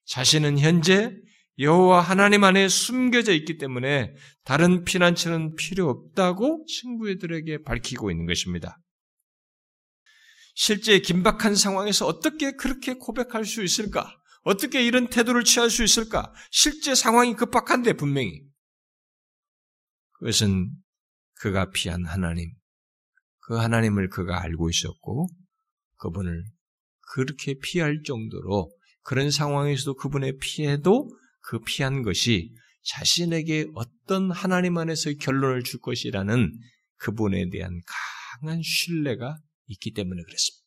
자신은 0.06 0.60
현재 0.60 1.16
여호와 1.60 2.02
하나님 2.02 2.44
안에 2.44 2.68
숨겨져 2.68 3.34
있기 3.34 3.58
때문에 3.58 4.14
다른 4.44 4.84
피난처는 4.84 5.56
필요 5.56 5.90
없다고 5.90 6.66
친구들에게 6.68 7.62
밝히고 7.64 8.10
있는 8.10 8.26
것입니다. 8.26 8.80
실제 10.54 11.00
긴박한 11.00 11.56
상황에서 11.56 12.06
어떻게 12.06 12.52
그렇게 12.52 12.94
고백할 12.94 13.46
수 13.46 13.64
있을까? 13.64 14.18
어떻게 14.44 14.86
이런 14.86 15.08
태도를 15.08 15.44
취할 15.44 15.70
수 15.70 15.84
있을까? 15.84 16.34
실제 16.52 16.96
상황이 16.96 17.34
급박한데 17.36 17.94
분명히. 17.94 18.42
그것은 20.14 20.70
그가 21.36 21.72
피한 21.72 22.06
하나님, 22.06 22.54
그 23.40 23.58
하나님을 23.58 24.10
그가 24.10 24.42
알고 24.42 24.70
있었고, 24.70 25.28
그분을 25.98 26.46
그렇게 27.14 27.56
피할 27.62 28.02
정도로 28.04 28.72
그런 29.02 29.32
상황에서도 29.32 29.96
그분의 29.96 30.38
피해도 30.40 31.10
그 31.42 31.60
피한 31.60 32.04
것이 32.04 32.54
자신에게 32.84 33.68
어떤 33.76 34.32
하나님 34.32 34.78
안에서의 34.78 35.18
결론을 35.18 35.64
줄 35.64 35.80
것이라는 35.82 36.52
그분에 36.98 37.50
대한 37.50 37.82
강한 38.42 38.62
신뢰가 38.62 39.38
있기 39.68 39.94
때문에 39.94 40.22
그랬습니다. 40.24 40.64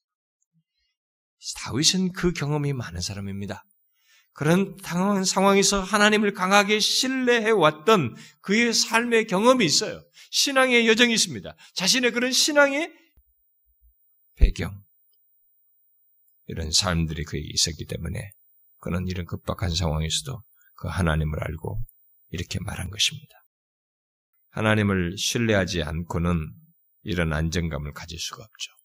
다윗은 1.57 2.13
그 2.13 2.33
경험이 2.33 2.73
많은 2.73 3.01
사람입니다. 3.01 3.65
그런 4.33 4.77
상황에서 5.25 5.83
하나님을 5.83 6.35
강하게 6.35 6.79
신뢰해 6.79 7.51
왔던 7.51 8.17
그의 8.43 8.75
삶의 8.75 9.27
경험이 9.29 9.65
있어요. 9.65 10.05
신앙의 10.31 10.87
여정이 10.89 11.15
있습니다. 11.15 11.57
자신의 11.75 12.13
그런 12.13 12.33
신앙의 12.33 12.93
배경, 14.35 14.85
이런 16.47 16.71
삶들이 16.71 17.25
그에게 17.25 17.47
있었기 17.49 17.87
때문에 17.87 18.31
그는 18.81 19.07
이런 19.09 19.25
급박한 19.25 19.75
상황에서도 19.75 20.43
그 20.75 20.89
하나님을 20.89 21.43
알고 21.43 21.83
이렇게 22.29 22.59
말한 22.61 22.91
것입니다. 22.91 23.35
하나님을 24.51 25.17
신뢰하지 25.17 25.83
않고는 25.83 26.53
이런 27.03 27.33
안정감을 27.33 27.93
가질 27.93 28.19
수가 28.19 28.43
없죠. 28.43 28.76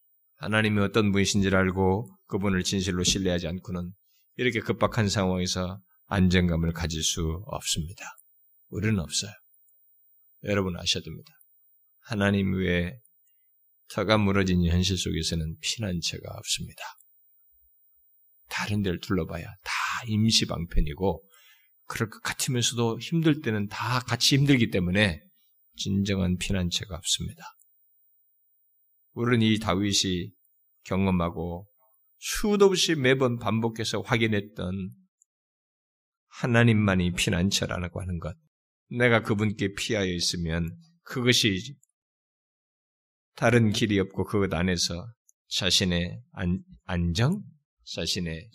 하나님이 0.42 0.80
어떤 0.82 1.12
분이신지를 1.12 1.56
알고 1.56 2.18
그분을 2.28 2.64
진실로 2.64 3.04
신뢰하지 3.04 3.48
않고는 3.48 3.92
이렇게 4.38 4.60
급박한 4.60 5.08
상황에서 5.08 5.80
안정감을 6.08 6.74
가질 6.74 7.04
수 7.04 7.44
없습니다. 7.46 8.04
우리는 8.70 9.00
없어요. 9.00 9.32
여러분 10.46 10.76
아셔야 10.78 11.04
됩니다. 11.04 11.32
하나님 12.00 12.56
외에 12.56 12.98
터가 13.90 14.18
무너진 14.18 14.66
현실 14.66 14.98
속에서는 14.98 15.58
피난처가 15.62 16.32
없습니다. 16.38 16.82
다른 18.50 18.82
데를 18.82 19.00
둘러봐야 19.00 19.46
다 19.46 19.74
임시방편이고 20.08 21.24
그럴 21.86 22.10
것 22.10 22.20
같으면서도 22.24 23.00
힘들 23.00 23.42
때는 23.42 23.68
다 23.68 24.00
같이 24.00 24.38
힘들기 24.38 24.72
때문에 24.72 25.22
진정한 25.76 26.38
피난처가 26.38 26.96
없습니다. 26.96 27.44
우리는 29.14 29.46
이 29.46 29.60
다윗이 29.60 30.32
경험하고 30.84 31.68
수도 32.18 32.66
없이 32.66 32.96
매번 32.96 33.38
반복해서 33.38 34.02
확인했던 34.02 34.92
하나님만이 36.28 37.14
피난처라고 37.14 38.02
하는 38.02 38.20
것. 38.20 38.36
내가 38.90 39.22
그분께 39.22 39.74
피하여 39.74 40.12
있으면 40.12 40.70
그것이 41.04 41.76
다른 43.36 43.72
길이 43.72 44.00
없고 44.00 44.26
그것 44.26 44.54
안에서 44.54 45.14
자신의 45.48 46.22
안, 46.32 46.64
안정, 46.86 47.42
자신의 47.84 48.50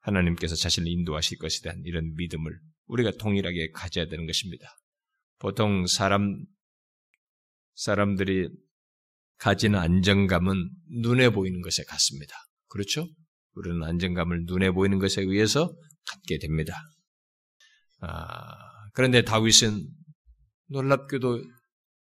하나님께서 0.00 0.54
자신을 0.54 0.88
인도하실 0.88 1.38
것에 1.38 1.62
대한 1.62 1.82
이런 1.84 2.14
믿음을 2.14 2.58
우리가 2.86 3.12
동일하게 3.18 3.70
가져야 3.72 4.06
되는 4.06 4.26
것입니다. 4.26 4.68
보통 5.38 5.86
사람, 5.86 6.44
사람들이 7.74 8.48
가진 9.38 9.74
안정감은 9.74 10.70
눈에 11.02 11.30
보이는 11.30 11.60
것에 11.60 11.84
같습니다. 11.84 12.34
그렇죠? 12.68 13.06
우리는 13.54 13.82
안정감을 13.82 14.44
눈에 14.46 14.70
보이는 14.70 14.98
것에 14.98 15.22
의해서 15.22 15.72
갖게 16.06 16.38
됩니다. 16.38 16.74
아, 18.00 18.54
그런데 18.94 19.22
다윗은 19.22 19.86
놀랍게도 20.70 21.42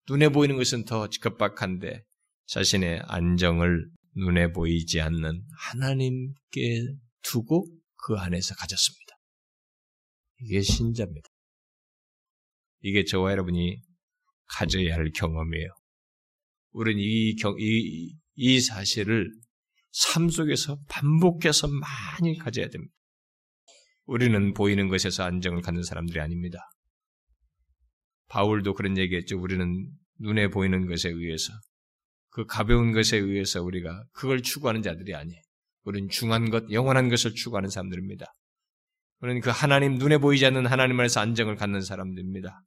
눈에 0.08 0.28
보이는 0.28 0.56
것은 0.56 0.84
더 0.84 1.08
급박한데 1.20 2.02
자신의 2.46 3.02
안정을 3.06 3.88
눈에 4.16 4.52
보이지 4.52 5.00
않는 5.00 5.42
하나님께 5.58 6.86
두고 7.22 7.66
그 7.96 8.16
안에서 8.16 8.54
가졌습니다. 8.54 9.16
이게 10.40 10.62
신자입니다. 10.62 11.28
이게 12.80 13.04
저와 13.04 13.32
여러분이 13.32 13.80
가져야 14.46 14.94
할 14.94 15.10
경험이에요. 15.14 15.68
우리는 16.76 17.02
이, 17.02 17.34
경, 17.36 17.56
이, 17.58 18.14
이 18.34 18.60
사실을 18.60 19.32
삶 19.92 20.28
속에서 20.28 20.78
반복해서 20.90 21.68
많이 21.68 22.36
가져야 22.36 22.68
됩니다. 22.68 22.92
우리는 24.04 24.52
보이는 24.52 24.88
것에서 24.88 25.24
안정을 25.24 25.62
갖는 25.62 25.82
사람들이 25.82 26.20
아닙니다. 26.20 26.58
바울도 28.28 28.74
그런 28.74 28.98
얘기했죠. 28.98 29.40
우리는 29.40 29.90
눈에 30.18 30.48
보이는 30.48 30.86
것에 30.86 31.08
의해서 31.08 31.54
그 32.28 32.44
가벼운 32.44 32.92
것에 32.92 33.16
의해서 33.16 33.62
우리가 33.62 34.04
그걸 34.12 34.42
추구하는 34.42 34.82
자들이 34.82 35.14
아니에요. 35.14 35.40
우리는 35.84 36.10
중한 36.10 36.50
것, 36.50 36.70
영원한 36.70 37.08
것을 37.08 37.34
추구하는 37.34 37.70
사람들입니다. 37.70 38.26
우리는 39.22 39.40
그 39.40 39.48
하나님 39.48 39.94
눈에 39.94 40.18
보이지 40.18 40.44
않는 40.44 40.66
하나님 40.66 41.00
안에서 41.00 41.20
안정을 41.20 41.56
갖는 41.56 41.80
사람들입니다. 41.80 42.60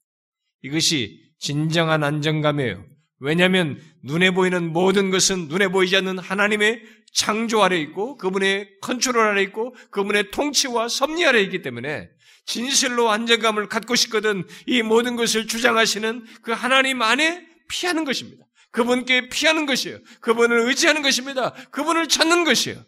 이것이 0.63 1.31
진정한 1.37 2.03
안정감이에요. 2.03 2.98
왜냐하면 3.19 3.79
눈에 4.03 4.31
보이는 4.31 4.71
모든 4.71 5.09
것은 5.11 5.47
눈에 5.47 5.67
보이지 5.67 5.95
않는 5.97 6.19
하나님의 6.19 6.83
창조 7.13 7.63
아래 7.63 7.77
있고 7.79 8.17
그분의 8.17 8.69
컨트롤 8.81 9.21
아래 9.21 9.41
있고 9.43 9.75
그분의 9.91 10.31
통치와 10.31 10.87
섭리 10.87 11.25
아래 11.25 11.41
있기 11.41 11.61
때문에 11.61 12.09
진실로 12.45 13.09
안정감을 13.09 13.67
갖고 13.67 13.95
싶거든 13.95 14.43
이 14.65 14.81
모든 14.81 15.15
것을 15.15 15.47
주장하시는 15.47 16.25
그 16.41 16.51
하나님 16.51 17.01
안에 17.01 17.45
피하는 17.69 18.05
것입니다. 18.05 18.45
그분께 18.71 19.29
피하는 19.29 19.65
것이에요. 19.65 19.99
그분을 20.21 20.67
의지하는 20.67 21.01
것입니다. 21.01 21.53
그분을 21.71 22.07
찾는 22.07 22.43
것이에요. 22.43 22.83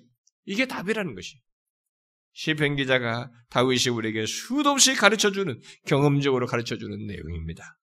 이게 0.46 0.65
답이라는 0.65 1.13
것이에요. 1.13 1.41
시편 2.34 2.76
기자가 2.78 3.30
다윗이 3.50 3.89
우리에게 3.94 4.26
수도 4.26 4.70
없이 4.70 4.96
가르쳐 4.96 5.32
주는 5.32 5.60
경험적으로 5.86 6.48
가르쳐 6.48 6.78
주는 6.78 7.06
내용입니다. 7.06 7.78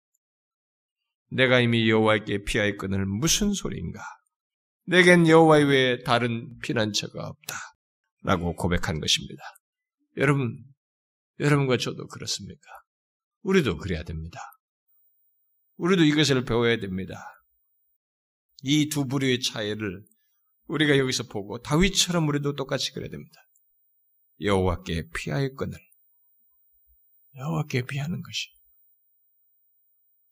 내가 1.35 1.59
이미 1.59 1.89
여호와께 1.89 2.45
피하여 2.45 2.77
끈을 2.77 3.05
무슨 3.05 3.51
소리인가? 3.51 3.99
내겐 4.85 5.27
여호와 5.27 5.57
외에 5.57 6.01
다른 6.03 6.57
피난처가 6.59 7.27
없다. 7.27 7.57
라고 8.23 8.55
고백한 8.55 9.01
것입니다. 9.01 9.43
여러분, 10.15 10.57
여러분과 11.41 11.77
저도 11.77 12.07
그렇습니까? 12.07 12.61
우리도 13.41 13.77
그래야 13.77 14.03
됩니다. 14.03 14.39
우리도 15.75 16.05
이것을 16.05 16.45
배워야 16.45 16.77
됩니다. 16.77 17.21
이 18.63 18.87
두 18.87 19.05
부류의 19.05 19.41
차이를 19.41 20.05
우리가 20.67 20.97
여기서 20.97 21.23
보고 21.23 21.61
다윗처럼 21.61 22.27
우리도 22.29 22.55
똑같이 22.55 22.93
그래야 22.93 23.09
됩니다. 23.09 23.41
여호와께 24.39 25.09
피하였거늘 25.13 25.77
여호와께 27.37 27.81
피하는 27.87 28.21
것이 28.21 28.54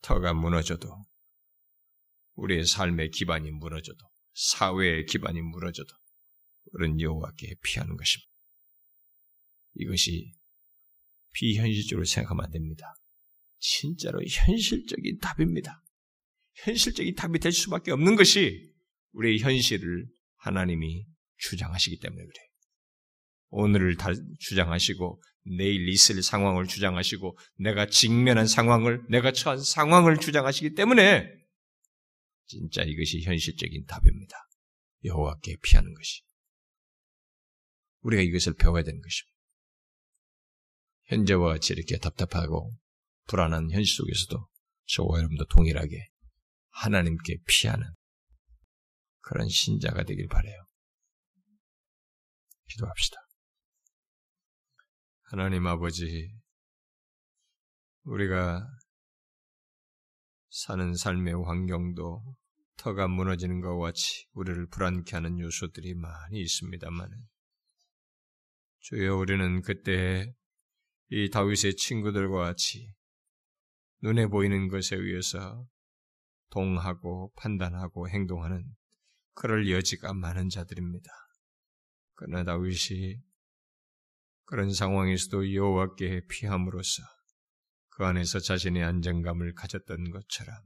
터가 0.04 0.34
무너져도 0.34 1.06
우리의 2.34 2.66
삶의 2.66 3.10
기반이 3.10 3.50
무너져도 3.50 4.04
사회의 4.34 5.06
기반이 5.06 5.40
무너져도 5.40 5.88
우리는 6.72 7.00
여호와께 7.00 7.54
피하는 7.62 7.96
것입니다. 7.96 8.30
이것이 9.76 10.32
비현실적으로 11.32 12.04
생각하면 12.04 12.44
안 12.44 12.50
됩니다. 12.50 12.94
진짜로 13.58 14.20
현실적인 14.22 15.18
답입니다. 15.20 15.82
현실적인 16.56 17.14
답이 17.14 17.38
될 17.38 17.50
수밖에 17.52 17.90
없는 17.90 18.14
것이 18.16 18.72
우리의 19.12 19.38
현실을 19.38 20.06
하나님이 20.36 21.06
주장하시기 21.38 21.98
때문에 22.00 22.22
그래요. 22.22 22.48
오늘을 23.48 23.96
다 23.96 24.10
주장하시고 24.38 25.22
내일 25.44 25.88
있을 25.88 26.22
상황을 26.22 26.66
주장하시고 26.66 27.38
내가 27.58 27.86
직면한 27.86 28.46
상황을 28.46 29.04
내가 29.08 29.32
처한 29.32 29.58
상황을 29.62 30.18
주장하시기 30.18 30.74
때문에 30.74 31.30
진짜 32.46 32.82
이것이 32.82 33.22
현실적인 33.22 33.84
답입니다. 33.86 34.36
여호와께 35.04 35.56
피하는 35.62 35.92
것이 35.94 36.22
우리가 38.00 38.22
이것을 38.22 38.54
배워야 38.54 38.82
되는 38.82 39.00
것입니다. 39.00 39.34
현재와 41.04 41.52
같이 41.52 41.74
이렇게 41.74 41.98
답답하고 41.98 42.70
불안한 43.26 43.70
현실 43.70 43.96
속에서도 43.96 44.48
저와 44.86 45.18
여러분도 45.18 45.46
동일하게 45.46 46.08
하나님께 46.70 47.38
피하는 47.46 47.86
그런 49.20 49.48
신자가 49.48 50.04
되길 50.04 50.28
바래요. 50.28 50.64
기도합시다. 52.68 53.23
하나님 55.26 55.66
아버지, 55.66 56.30
우리가 58.04 58.68
사는 60.50 60.94
삶의 60.94 61.42
환경도 61.46 62.36
터가 62.76 63.08
무너지는 63.08 63.62
것과 63.62 63.86
같이 63.86 64.26
우리를 64.34 64.66
불안케 64.68 65.16
하는 65.16 65.40
요소들이 65.40 65.94
많이 65.94 66.40
있습니다만, 66.40 67.10
주여 68.80 69.16
우리는 69.16 69.62
그때 69.62 70.34
이 71.08 71.30
다윗의 71.30 71.76
친구들과 71.76 72.44
같이 72.44 72.94
눈에 74.02 74.26
보이는 74.26 74.68
것에 74.68 74.94
의해서 74.94 75.66
동하고 76.50 77.32
판단하고 77.36 78.10
행동하는 78.10 78.62
그럴 79.32 79.70
여지가 79.70 80.12
많은 80.12 80.50
자들입니다. 80.50 81.10
그러나 82.12 82.44
다윗이 82.44 83.22
그런 84.44 84.72
상황에서도 84.72 85.54
여호와께 85.54 86.22
피함으로써 86.28 87.02
그 87.90 88.04
안에서 88.04 88.40
자신의 88.40 88.82
안정감을 88.82 89.54
가졌던 89.54 90.10
것처럼 90.10 90.56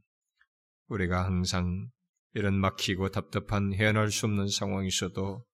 우리가 0.88 1.24
항상 1.24 1.90
이런 2.34 2.54
막히고 2.58 3.10
답답한 3.10 3.72
헤어날 3.72 4.10
수 4.10 4.26
없는 4.26 4.48
상황에서도 4.48 5.44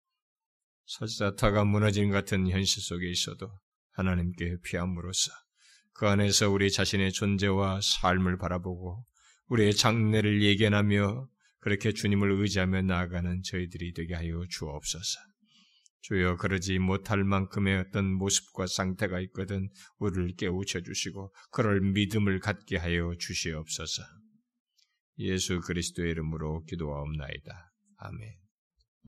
설사타가 0.86 1.64
무너진 1.64 2.10
같은 2.10 2.48
현실 2.48 2.82
속에 2.82 3.08
있어도 3.10 3.50
하나님께 3.92 4.58
피함으로써 4.64 5.32
그 5.92 6.06
안에서 6.08 6.50
우리 6.50 6.70
자신의 6.70 7.12
존재와 7.12 7.80
삶을 7.82 8.38
바라보고 8.38 9.04
우리의 9.46 9.74
장래를 9.74 10.42
예견하며 10.42 11.28
그렇게 11.60 11.92
주님을 11.92 12.30
의지하며 12.32 12.82
나아가는 12.82 13.42
저희들이 13.42 13.94
되게 13.94 14.14
하여 14.14 14.44
주옵소서. 14.50 15.20
주여 16.04 16.36
그러지 16.36 16.78
못할 16.80 17.24
만큼의 17.24 17.78
어떤 17.78 18.12
모습과 18.12 18.66
상태가 18.66 19.20
있거든 19.20 19.70
우리를 19.98 20.34
깨우쳐 20.36 20.82
주시고 20.82 21.34
그럴 21.50 21.80
믿음을 21.80 22.40
갖게 22.40 22.76
하여 22.76 23.14
주시옵소서. 23.18 24.02
예수 25.20 25.60
그리스도의 25.60 26.10
이름으로 26.10 26.64
기도하옵나이다. 26.64 27.72
아멘. 27.96 28.43